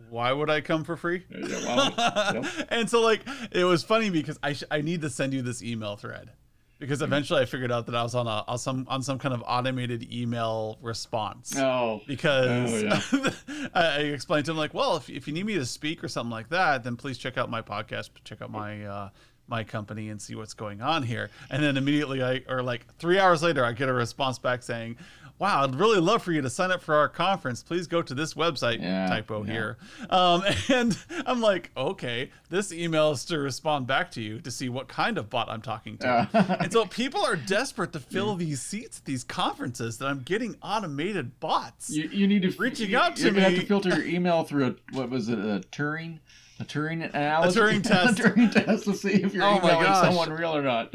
why 0.10 0.32
would 0.32 0.50
I 0.50 0.62
come 0.62 0.84
for 0.84 0.96
free? 0.98 1.26
Yeah, 1.30 1.66
well, 1.66 1.94
yeah. 1.98 2.64
and 2.70 2.90
so 2.90 3.02
like 3.02 3.22
it 3.52 3.64
was 3.66 3.84
funny 3.84 4.10
because 4.10 4.40
I 4.42 4.54
sh- 4.54 4.64
I 4.72 4.82
need 4.82 5.02
to 5.02 5.10
send 5.10 5.34
you 5.34 5.42
this 5.42 5.62
email 5.62 5.96
thread 5.96 6.32
because 6.80 7.02
eventually 7.02 7.42
I 7.42 7.46
figured 7.46 7.72
out 7.72 7.86
that 7.88 7.96
I 7.96 8.04
was 8.04 8.16
on 8.16 8.26
a 8.26 8.44
on 8.48 8.58
some 8.58 8.88
on 8.90 9.04
some 9.04 9.20
kind 9.20 9.34
of 9.34 9.44
automated 9.46 10.12
email 10.12 10.78
response. 10.82 11.56
Oh, 11.58 12.02
because 12.08 12.84
oh, 12.84 13.02
yeah. 13.14 13.70
I 13.74 13.98
explained 14.00 14.46
to 14.46 14.52
him 14.52 14.58
like, 14.58 14.74
well, 14.74 14.98
if 14.98 15.10
if 15.10 15.28
you 15.28 15.34
need 15.34 15.46
me 15.46 15.56
to 15.56 15.66
speak 15.66 16.04
or 16.04 16.08
something 16.08 16.32
like 16.32 16.50
that, 16.50 16.84
then 16.84 16.96
please 16.96 17.18
check 17.18 17.38
out 17.38 17.50
my 17.50 17.62
podcast, 17.62 18.10
check 18.24 18.42
out 18.42 18.50
my 18.50 18.86
uh, 18.86 19.10
my 19.50 19.64
company 19.64 20.10
and 20.10 20.22
see 20.22 20.36
what's 20.36 20.54
going 20.54 20.82
on 20.82 21.04
here. 21.04 21.30
And 21.50 21.62
then 21.62 21.76
immediately 21.76 22.24
I 22.24 22.44
or 22.48 22.64
like 22.64 22.86
three 22.98 23.20
hours 23.20 23.44
later 23.44 23.66
I 23.66 23.74
get 23.74 23.90
a 23.90 23.94
response 23.94 24.40
back 24.40 24.64
saying, 24.64 24.98
wow, 25.40 25.64
I'd 25.64 25.76
really 25.76 26.00
love 26.00 26.22
for 26.22 26.34
you 26.34 26.42
to 26.42 26.50
sign 26.50 26.70
up 26.70 26.82
for 26.82 26.94
our 26.96 27.08
conference. 27.08 27.64
Please 27.64 27.88
go 27.88 28.02
to 28.02 28.14
this 28.14 28.34
website. 28.34 28.82
Yeah, 28.82 29.08
typo 29.08 29.44
yeah. 29.44 29.52
here. 29.52 29.78
Um, 30.10 30.44
and 30.70 30.98
I'm 31.26 31.42
like, 31.42 31.72
okay, 31.76 32.30
this 32.50 32.72
email 32.74 33.12
is 33.12 33.26
to 33.26 33.40
respond 33.40 33.88
back 33.88 34.12
to 34.12 34.22
you 34.22 34.40
to 34.42 34.52
see 34.52 34.70
what 34.70 34.90
kind 34.90 35.18
of 35.18 35.30
bot 35.30 35.50
I'm 35.50 35.62
talking 35.62 35.98
to. 36.00 36.08
Uh. 36.08 36.58
and 36.60 36.72
so 36.72 36.86
people 36.86 37.26
are 37.26 37.38
desperate 37.38 37.94
to 37.94 38.00
fill 38.00 38.36
these 38.36 38.62
seats 38.62 39.00
at 39.00 39.06
these 39.06 39.24
conferences 39.24 39.98
that 39.98 40.08
I'm 40.08 40.20
getting 40.20 40.56
automated 40.62 41.40
bots. 41.40 41.90
You, 41.90 42.10
you 42.10 42.28
need 42.28 42.42
to 42.42 42.52
reaching 42.60 42.90
you, 42.90 42.98
out 42.98 43.16
to 43.16 43.24
you're 43.24 43.32
me. 43.32 43.40
You 43.40 43.46
have 43.46 43.60
to 43.60 43.66
filter 43.66 43.90
your 43.90 44.06
email 44.06 44.44
through 44.44 44.68
a, 44.68 44.76
what 44.96 45.10
was 45.10 45.30
it, 45.30 45.40
a 45.40 45.64
Turing? 45.72 46.20
A 46.60 46.66
Turing 46.66 47.10
analysis? 47.10 47.56
A 47.56 47.60
Turing 47.60 47.84
test. 47.84 48.20
a 48.20 48.24
Turing 48.24 48.52
test 48.52 48.84
to 48.84 48.94
see 48.94 49.14
if 49.24 49.34
you're 49.34 49.46
oh 49.46 49.58
emailing 49.58 49.94
someone 49.94 50.30
real 50.32 50.56
or 50.56 50.62
not. 50.62 50.94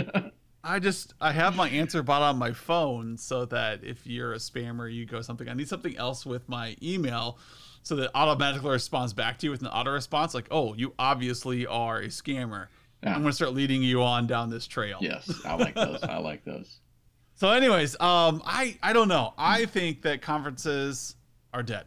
I 0.64 0.78
just 0.78 1.14
I 1.20 1.32
have 1.32 1.54
my 1.54 1.68
answer 1.68 2.02
bot 2.02 2.22
on 2.22 2.38
my 2.38 2.52
phone 2.52 3.16
so 3.18 3.44
that 3.46 3.84
if 3.84 4.06
you're 4.06 4.32
a 4.32 4.38
spammer, 4.38 4.92
you 4.92 5.04
go 5.04 5.20
something. 5.20 5.48
I 5.48 5.54
need 5.54 5.68
something 5.68 5.96
else 5.96 6.24
with 6.24 6.48
my 6.48 6.76
email, 6.82 7.38
so 7.82 7.94
that 7.96 8.10
automatically 8.14 8.70
responds 8.70 9.12
back 9.12 9.38
to 9.38 9.46
you 9.46 9.50
with 9.50 9.60
an 9.60 9.68
auto 9.68 9.92
response 9.92 10.34
like, 10.34 10.48
"Oh, 10.50 10.74
you 10.74 10.94
obviously 10.98 11.66
are 11.66 11.98
a 11.98 12.06
scammer." 12.06 12.68
I'm 13.02 13.20
gonna 13.20 13.34
start 13.34 13.52
leading 13.52 13.82
you 13.82 14.02
on 14.02 14.26
down 14.26 14.48
this 14.48 14.66
trail. 14.66 14.96
Yes, 15.02 15.30
I 15.44 15.54
like 15.56 15.74
those. 15.74 16.02
I 16.02 16.18
like 16.18 16.44
those. 16.44 16.80
So, 17.36 17.50
anyways, 17.50 17.98
um, 18.00 18.42
I 18.46 18.78
I 18.80 18.92
don't 18.92 19.08
know. 19.08 19.34
I 19.36 19.64
think 19.66 20.02
that 20.02 20.22
conferences 20.22 21.16
are 21.52 21.64
dead. 21.64 21.84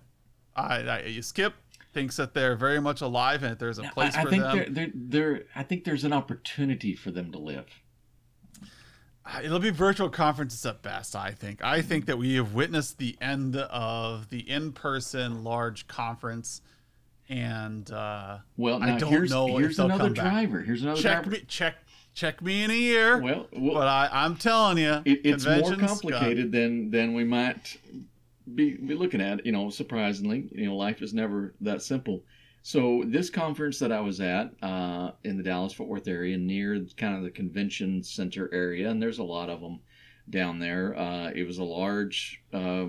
I, 0.57 0.81
I 0.81 1.03
you 1.03 1.21
skip 1.21 1.53
thinks 1.93 2.17
that 2.17 2.33
they're 2.33 2.57
very 2.57 2.81
much 2.81 2.99
alive 2.99 3.43
and 3.43 3.53
that 3.53 3.59
there's 3.59 3.79
a 3.79 3.83
place 3.83 4.13
I, 4.13 4.19
I 4.19 4.23
for 4.23 4.29
think 4.29 4.43
them. 4.43 4.57
They're, 4.57 4.69
they're, 4.69 4.91
they're, 4.93 5.43
I 5.55 5.63
think 5.63 5.85
there's 5.85 6.03
an 6.03 6.11
opportunity 6.11 6.95
for 6.95 7.11
them 7.11 7.31
to 7.31 7.39
live. 7.39 7.65
It'll 9.43 9.59
be 9.59 9.69
virtual 9.69 10.09
conferences 10.09 10.65
at 10.65 10.81
best, 10.81 11.15
I 11.15 11.31
think. 11.31 11.63
I 11.63 11.81
think 11.81 12.05
that 12.05 12.17
we 12.17 12.35
have 12.35 12.53
witnessed 12.53 12.97
the 12.97 13.17
end 13.21 13.55
of 13.55 14.29
the 14.29 14.49
in-person 14.49 15.43
large 15.43 15.87
conference, 15.87 16.61
and 17.29 17.89
uh, 17.91 18.37
well, 18.55 18.81
I 18.81 18.97
don't 18.97 19.09
here's, 19.09 19.31
know 19.31 19.57
here's 19.57 19.79
another 19.79 20.09
driver. 20.09 20.61
Here's 20.61 20.83
another 20.83 21.01
check 21.01 21.23
driver. 21.23 21.29
me 21.29 21.43
check 21.47 21.75
check 22.13 22.41
me 22.41 22.63
in 22.63 22.71
a 22.71 22.75
year. 22.75 23.17
Well, 23.17 23.47
well 23.53 23.73
but 23.75 23.87
I, 23.87 24.09
I'm 24.11 24.35
telling 24.35 24.77
you, 24.77 25.01
it, 25.05 25.21
it's 25.23 25.45
more 25.45 25.75
complicated 25.75 26.51
than 26.51 26.89
than 26.89 27.13
we 27.13 27.23
might 27.23 27.77
be 28.55 28.75
be 28.75 28.95
looking 28.95 29.21
at. 29.21 29.45
You 29.45 29.51
know, 29.51 29.69
surprisingly, 29.69 30.47
you 30.51 30.65
know, 30.65 30.75
life 30.75 31.01
is 31.01 31.13
never 31.13 31.53
that 31.61 31.81
simple. 31.81 32.23
So 32.67 33.01
this 33.07 33.29
conference 33.29 33.79
that 33.79 33.93
I 33.93 34.01
was 34.01 34.19
at 34.19 34.51
uh, 34.61 35.11
in 35.23 35.37
the 35.37 35.43
Dallas 35.43 35.71
Fort 35.71 35.87
Worth 35.87 36.09
area, 36.09 36.37
near 36.37 36.85
kind 36.97 37.15
of 37.15 37.23
the 37.23 37.31
convention 37.31 38.03
center 38.03 38.53
area, 38.53 38.89
and 38.89 39.01
there's 39.01 39.19
a 39.19 39.23
lot 39.23 39.49
of 39.49 39.61
them 39.61 39.79
down 40.29 40.59
there. 40.59 40.93
Uh, 40.99 41.31
it 41.33 41.47
was 41.47 41.59
a 41.59 41.63
large 41.63 42.43
uh, 42.51 42.87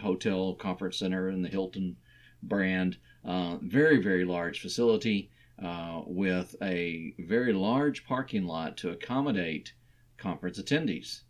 hotel 0.00 0.54
conference 0.54 0.98
center 0.98 1.28
in 1.28 1.42
the 1.42 1.50
Hilton 1.50 1.98
brand, 2.42 2.96
uh, 3.22 3.58
very 3.60 4.02
very 4.02 4.24
large 4.24 4.58
facility 4.58 5.30
uh, 5.62 6.00
with 6.06 6.56
a 6.62 7.14
very 7.18 7.52
large 7.52 8.06
parking 8.06 8.46
lot 8.46 8.78
to 8.78 8.88
accommodate 8.88 9.74
conference 10.16 10.58
attendees 10.58 11.24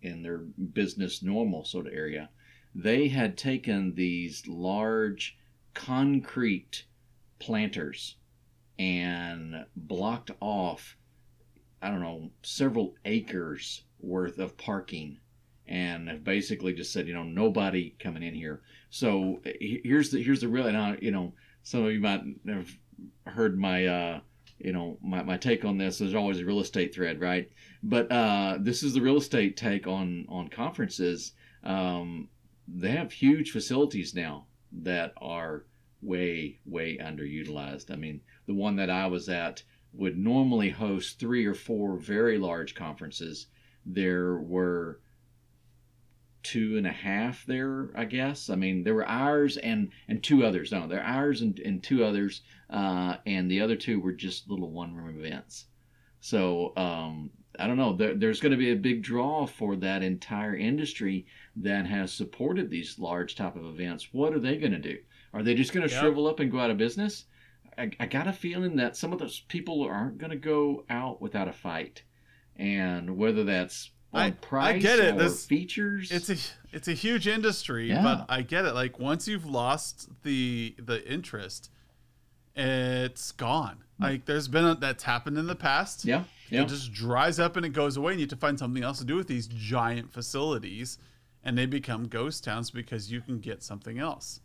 in 0.00 0.22
their 0.22 0.38
business 0.38 1.24
normal 1.24 1.64
sort 1.64 1.88
of 1.88 1.92
area. 1.92 2.28
They 2.72 3.08
had 3.08 3.36
taken 3.36 3.96
these 3.96 4.46
large 4.46 5.36
concrete 5.74 6.84
planters 7.38 8.16
and 8.78 9.64
blocked 9.74 10.30
off, 10.40 10.96
I 11.80 11.90
don't 11.90 12.00
know, 12.02 12.30
several 12.42 12.94
acres 13.04 13.82
worth 14.00 14.38
of 14.38 14.56
parking 14.56 15.18
and 15.68 16.08
have 16.08 16.24
basically 16.24 16.72
just 16.72 16.92
said, 16.92 17.08
you 17.08 17.14
know, 17.14 17.22
nobody 17.22 17.94
coming 17.98 18.22
in 18.22 18.34
here. 18.34 18.62
So 18.90 19.40
here's 19.60 20.10
the 20.10 20.22
here's 20.22 20.40
the 20.40 20.48
real, 20.48 20.66
and 20.66 21.02
you 21.02 21.10
know, 21.10 21.32
some 21.62 21.84
of 21.84 21.92
you 21.92 22.00
might 22.00 22.22
have 22.48 22.70
heard 23.26 23.58
my 23.58 23.86
uh, 23.86 24.20
you 24.58 24.72
know 24.72 24.98
my, 25.02 25.22
my 25.22 25.36
take 25.36 25.64
on 25.64 25.78
this. 25.78 25.98
There's 25.98 26.14
always 26.14 26.40
a 26.40 26.44
real 26.44 26.60
estate 26.60 26.94
thread, 26.94 27.20
right? 27.20 27.50
But 27.82 28.10
uh, 28.10 28.58
this 28.60 28.82
is 28.82 28.94
the 28.94 29.00
real 29.00 29.16
estate 29.16 29.56
take 29.56 29.86
on 29.86 30.26
on 30.28 30.48
conferences. 30.48 31.32
Um, 31.64 32.28
they 32.68 32.90
have 32.90 33.12
huge 33.12 33.50
facilities 33.50 34.14
now 34.14 34.46
that 34.82 35.12
are 35.18 35.64
way, 36.02 36.58
way 36.64 36.98
underutilized. 36.98 37.90
I 37.90 37.96
mean, 37.96 38.20
the 38.46 38.54
one 38.54 38.76
that 38.76 38.90
I 38.90 39.06
was 39.06 39.28
at 39.28 39.62
would 39.92 40.18
normally 40.18 40.70
host 40.70 41.18
three 41.18 41.46
or 41.46 41.54
four 41.54 41.96
very 41.96 42.38
large 42.38 42.74
conferences. 42.74 43.46
There 43.84 44.36
were 44.38 45.00
two 46.42 46.76
and 46.76 46.86
a 46.86 46.92
half 46.92 47.44
there, 47.46 47.90
I 47.96 48.04
guess. 48.04 48.50
I 48.50 48.54
mean, 48.54 48.84
there 48.84 48.94
were 48.94 49.08
ours 49.08 49.56
and 49.56 49.90
and 50.08 50.22
two 50.22 50.44
others. 50.44 50.70
No, 50.70 50.86
there 50.86 51.00
are 51.00 51.24
ours 51.24 51.40
and, 51.40 51.58
and 51.58 51.82
two 51.82 52.04
others, 52.04 52.42
uh, 52.70 53.16
and 53.26 53.50
the 53.50 53.60
other 53.60 53.76
two 53.76 53.98
were 53.98 54.12
just 54.12 54.48
little 54.48 54.70
one 54.70 54.94
room 54.94 55.18
events. 55.18 55.66
So 56.20 56.72
um, 56.76 57.30
I 57.58 57.66
don't 57.66 57.76
know. 57.76 57.94
There, 57.94 58.14
there's 58.14 58.40
going 58.40 58.52
to 58.52 58.58
be 58.58 58.70
a 58.70 58.76
big 58.76 59.02
draw 59.02 59.46
for 59.46 59.76
that 59.76 60.02
entire 60.02 60.54
industry 60.54 61.26
that 61.56 61.86
has 61.86 62.12
supported 62.12 62.70
these 62.70 62.98
large 62.98 63.34
type 63.34 63.56
of 63.56 63.64
events. 63.64 64.12
What 64.12 64.32
are 64.32 64.40
they 64.40 64.56
going 64.56 64.72
to 64.72 64.78
do? 64.78 64.98
Are 65.36 65.42
they 65.42 65.54
just 65.54 65.74
going 65.74 65.86
to 65.86 65.92
yep. 65.92 66.00
shrivel 66.00 66.26
up 66.26 66.40
and 66.40 66.50
go 66.50 66.58
out 66.58 66.70
of 66.70 66.78
business? 66.78 67.26
I, 67.76 67.90
I 68.00 68.06
got 68.06 68.26
a 68.26 68.32
feeling 68.32 68.76
that 68.76 68.96
some 68.96 69.12
of 69.12 69.18
those 69.18 69.40
people 69.40 69.82
aren't 69.82 70.16
going 70.16 70.30
to 70.30 70.36
go 70.36 70.86
out 70.88 71.20
without 71.20 71.46
a 71.46 71.52
fight, 71.52 72.04
and 72.56 73.18
whether 73.18 73.44
that's 73.44 73.90
on 74.14 74.22
I, 74.22 74.30
price 74.30 74.76
I 74.76 74.78
get 74.78 74.98
it. 74.98 75.18
This, 75.18 75.44
features. 75.44 76.10
It's 76.10 76.30
a 76.30 76.36
it's 76.74 76.88
a 76.88 76.94
huge 76.94 77.28
industry, 77.28 77.90
yeah. 77.90 78.02
but 78.02 78.24
I 78.30 78.40
get 78.40 78.64
it. 78.64 78.72
Like 78.72 78.98
once 78.98 79.28
you've 79.28 79.44
lost 79.44 80.08
the 80.22 80.74
the 80.78 81.06
interest, 81.06 81.70
it's 82.54 83.30
gone. 83.32 83.84
Hmm. 83.98 84.04
Like 84.04 84.24
there's 84.24 84.48
been 84.48 84.64
a, 84.64 84.74
that's 84.74 85.04
happened 85.04 85.36
in 85.36 85.48
the 85.48 85.54
past. 85.54 86.06
Yeah, 86.06 86.24
yeah. 86.48 86.62
It 86.62 86.68
just 86.68 86.94
dries 86.94 87.38
up 87.38 87.56
and 87.56 87.66
it 87.66 87.74
goes 87.74 87.98
away, 87.98 88.12
and 88.12 88.20
you 88.20 88.24
have 88.24 88.30
to 88.30 88.36
find 88.36 88.58
something 88.58 88.82
else 88.82 89.00
to 89.00 89.04
do 89.04 89.16
with 89.16 89.28
these 89.28 89.48
giant 89.48 90.14
facilities, 90.14 90.96
and 91.44 91.58
they 91.58 91.66
become 91.66 92.08
ghost 92.08 92.42
towns 92.42 92.70
because 92.70 93.12
you 93.12 93.20
can 93.20 93.38
get 93.38 93.62
something 93.62 93.98
else. 93.98 94.40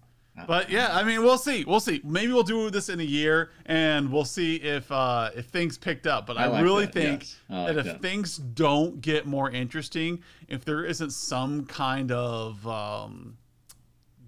But 0.48 0.70
yeah, 0.70 0.96
I 0.96 1.04
mean, 1.04 1.24
we'll 1.24 1.38
see. 1.38 1.66
We'll 1.66 1.80
see. 1.80 2.02
Maybe 2.04 2.32
we'll 2.32 2.44
do 2.44 2.70
this 2.70 2.90
in 2.90 3.00
a 3.00 3.04
year, 3.04 3.52
and 3.66 4.12
we'll 4.12 4.26
see 4.26 4.56
if 4.56 4.92
uh, 4.92 5.30
if 5.36 5.48
things 5.48 5.78
picked 5.78 6.08
up. 6.08 6.26
But 6.26 6.38
I, 6.38 6.46
I 6.46 6.48
like 6.48 6.64
really 6.64 6.86
that. 6.86 6.94
think 6.94 7.22
yes. 7.22 7.38
like 7.50 7.68
that 7.68 7.78
if 7.78 7.86
that. 7.86 8.02
things 8.02 8.38
don't 8.38 9.02
get 9.02 9.26
more 9.26 9.52
interesting, 9.52 10.24
if 10.48 10.64
there 10.66 10.84
isn't 10.86 11.12
some 11.12 11.66
kind 11.66 12.12
of 12.12 12.66
um, 12.66 13.38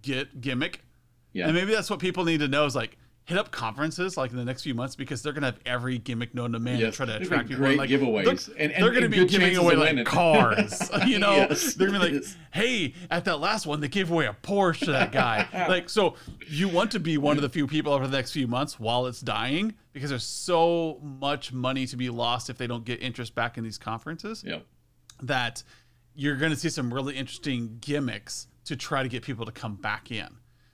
get 0.01 0.41
gimmick, 0.41 0.81
yeah. 1.31 1.45
and 1.45 1.55
maybe 1.55 1.73
that's 1.73 1.89
what 1.89 1.99
people 1.99 2.25
need 2.25 2.41
to 2.41 2.47
know 2.47 2.65
is 2.65 2.75
like 2.75 2.97
hit 3.25 3.37
up 3.37 3.51
conferences 3.51 4.17
like 4.17 4.31
in 4.31 4.37
the 4.37 4.43
next 4.43 4.63
few 4.63 4.73
months 4.73 4.95
because 4.95 5.21
they're 5.21 5.33
gonna 5.33 5.47
have 5.47 5.59
every 5.65 5.97
gimmick 5.97 6.33
known 6.35 6.51
to 6.51 6.59
man 6.59 6.79
yes. 6.79 6.91
to 6.91 6.97
try 6.97 7.05
to 7.05 7.15
attract 7.15 7.47
people. 7.47 7.63
Great 7.63 7.77
like, 7.77 7.89
giveaways, 7.89 8.47
they're, 8.47 8.55
and, 8.57 8.71
and, 8.73 8.83
they're 8.83 8.91
gonna 8.91 9.09
be 9.09 9.25
giving 9.25 9.55
away 9.55 9.75
like 9.75 10.05
cars. 10.05 10.89
you 11.07 11.19
know, 11.19 11.35
yes. 11.35 11.73
they're 11.75 11.87
gonna 11.87 12.05
be 12.05 12.17
like, 12.17 12.25
"Hey, 12.51 12.93
at 13.09 13.25
that 13.25 13.39
last 13.39 13.65
one, 13.65 13.79
they 13.79 13.87
gave 13.87 14.11
away 14.11 14.25
a 14.25 14.33
Porsche 14.33 14.85
to 14.85 14.91
that 14.91 15.11
guy." 15.11 15.47
like, 15.69 15.89
so 15.89 16.15
you 16.47 16.67
want 16.67 16.91
to 16.91 16.99
be 16.99 17.17
one 17.17 17.37
of 17.37 17.41
the 17.41 17.49
few 17.49 17.65
people 17.65 17.93
over 17.93 18.07
the 18.07 18.15
next 18.15 18.31
few 18.31 18.47
months 18.47 18.79
while 18.79 19.05
it's 19.05 19.21
dying 19.21 19.73
because 19.93 20.09
there's 20.09 20.23
so 20.23 20.99
much 21.01 21.53
money 21.53 21.85
to 21.87 21.95
be 21.95 22.09
lost 22.09 22.49
if 22.49 22.57
they 22.57 22.67
don't 22.67 22.83
get 22.83 23.01
interest 23.01 23.35
back 23.35 23.57
in 23.57 23.63
these 23.63 23.77
conferences. 23.77 24.43
Yeah, 24.45 24.59
that 25.21 25.63
you're 26.13 26.35
gonna 26.35 26.57
see 26.57 26.69
some 26.69 26.93
really 26.93 27.15
interesting 27.15 27.77
gimmicks 27.79 28.47
to 28.65 28.75
try 28.75 29.01
to 29.01 29.09
get 29.09 29.23
people 29.23 29.45
to 29.45 29.51
come 29.51 29.75
back 29.75 30.11
in. 30.11 30.27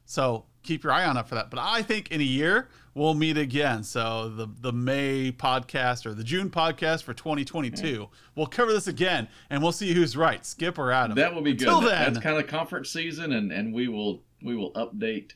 So 0.06 0.46
keep 0.64 0.84
your 0.84 0.94
eye 0.94 1.06
on 1.06 1.18
up 1.18 1.30
for 1.30 1.36
that. 1.36 1.50
But 1.50 1.60
I 1.60 1.82
think 1.82 2.12
in 2.12 2.22
a 2.22 2.26
year 2.26 2.70
we'll 2.94 3.14
meet 3.14 3.38
again. 3.38 3.84
So 3.84 4.30
the 4.30 4.48
the 4.60 4.74
May 4.74 5.32
podcast 5.32 6.06
or 6.06 6.14
the 6.14 6.24
June 6.24 6.50
podcast 6.50 7.04
for 7.04 7.14
2022, 7.14 8.08
we'll 8.36 8.48
cover 8.48 8.72
this 8.72 8.88
again 8.88 9.28
and 9.50 9.62
we'll 9.62 9.72
see 9.72 9.94
who's 9.94 10.16
right, 10.18 10.46
Skip 10.46 10.78
or 10.78 10.92
Adam. 10.92 11.16
That 11.16 11.34
will 11.34 11.42
be 11.42 11.54
good. 11.54 11.68
Until. 11.68 11.90
Then, 11.90 12.14
That's 12.14 12.24
kind 12.24 12.38
of 12.38 12.48
conference 12.48 12.90
season, 12.90 13.34
and 13.34 13.52
and 13.52 13.74
we 13.74 13.88
will 13.88 14.22
we 14.44 14.56
will 14.56 14.72
update. 14.74 15.34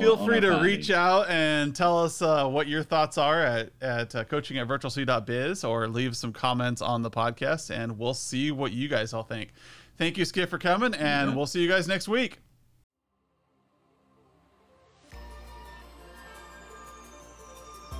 Feel 0.00 0.16
free 0.26 0.40
to 0.40 0.58
reach 0.58 0.90
out 0.90 1.30
and 1.30 1.74
tell 1.74 2.02
us 2.02 2.20
uh, 2.20 2.44
what 2.48 2.66
your 2.66 2.82
thoughts 2.82 3.18
are 3.18 3.40
at, 3.40 3.70
at 3.80 4.14
uh, 4.16 4.24
coaching 4.24 4.58
at 4.58 4.66
virtualc.biz 4.66 5.62
or 5.62 5.86
leave 5.86 6.16
some 6.16 6.32
comments 6.32 6.82
on 6.82 7.02
the 7.02 7.10
podcast, 7.10 7.70
and 7.70 7.96
we'll 7.96 8.12
see 8.12 8.50
what 8.50 8.72
you 8.72 8.88
guys 8.88 9.12
all 9.12 9.22
think. 9.22 9.52
Thank 9.96 10.18
you, 10.18 10.24
Skip, 10.24 10.50
for 10.50 10.58
coming, 10.58 10.92
and 10.94 11.30
yeah. 11.30 11.36
we'll 11.36 11.46
see 11.46 11.62
you 11.62 11.68
guys 11.68 11.86
next 11.86 12.08
week. 12.08 12.40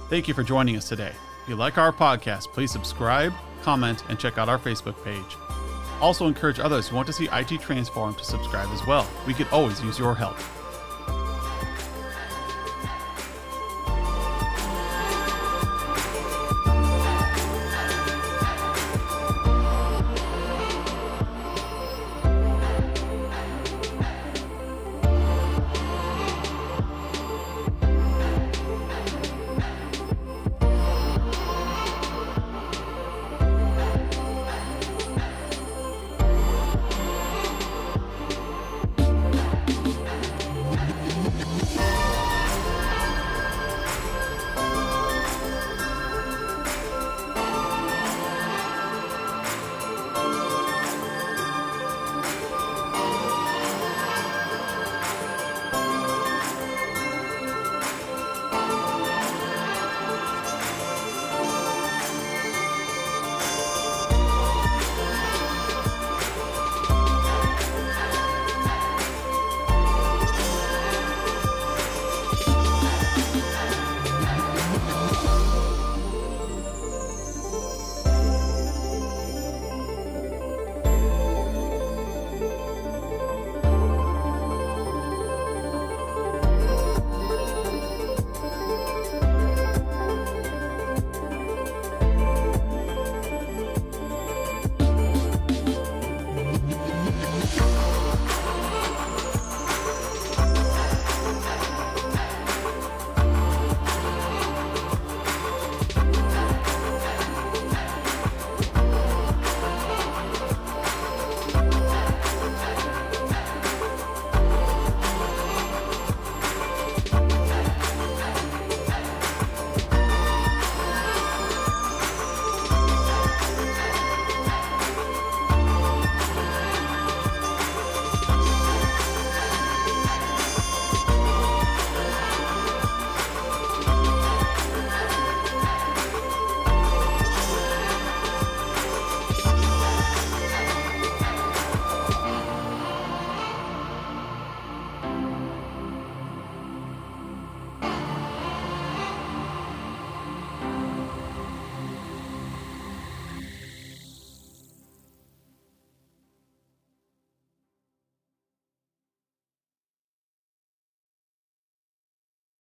Thank 0.09 0.29
you 0.29 0.35
for 0.35 0.45
joining 0.45 0.77
us 0.77 0.89
today. 0.89 1.13
If 1.43 1.49
you 1.49 1.57
like 1.57 1.79
our 1.79 1.93
podcast, 1.93 2.53
please 2.53 2.71
subscribe, 2.71 3.33
comment, 3.63 4.05
and 4.09 4.17
check 4.17 4.39
out 4.39 4.49
our 4.49 4.59
Facebook 4.59 5.03
page. 5.05 5.37
Also, 6.01 6.29
encourage 6.29 6.61
others 6.61 6.87
who 6.87 6.95
want 6.95 7.09
to 7.09 7.13
see 7.13 7.29
IT 7.33 7.61
Transform 7.61 8.15
to 8.15 8.25
subscribe 8.25 8.69
as 8.69 8.87
well. 8.87 9.09
We 9.27 9.35
could 9.35 9.49
always 9.49 9.83
use 9.83 9.99
your 9.99 10.15
help. 10.15 10.37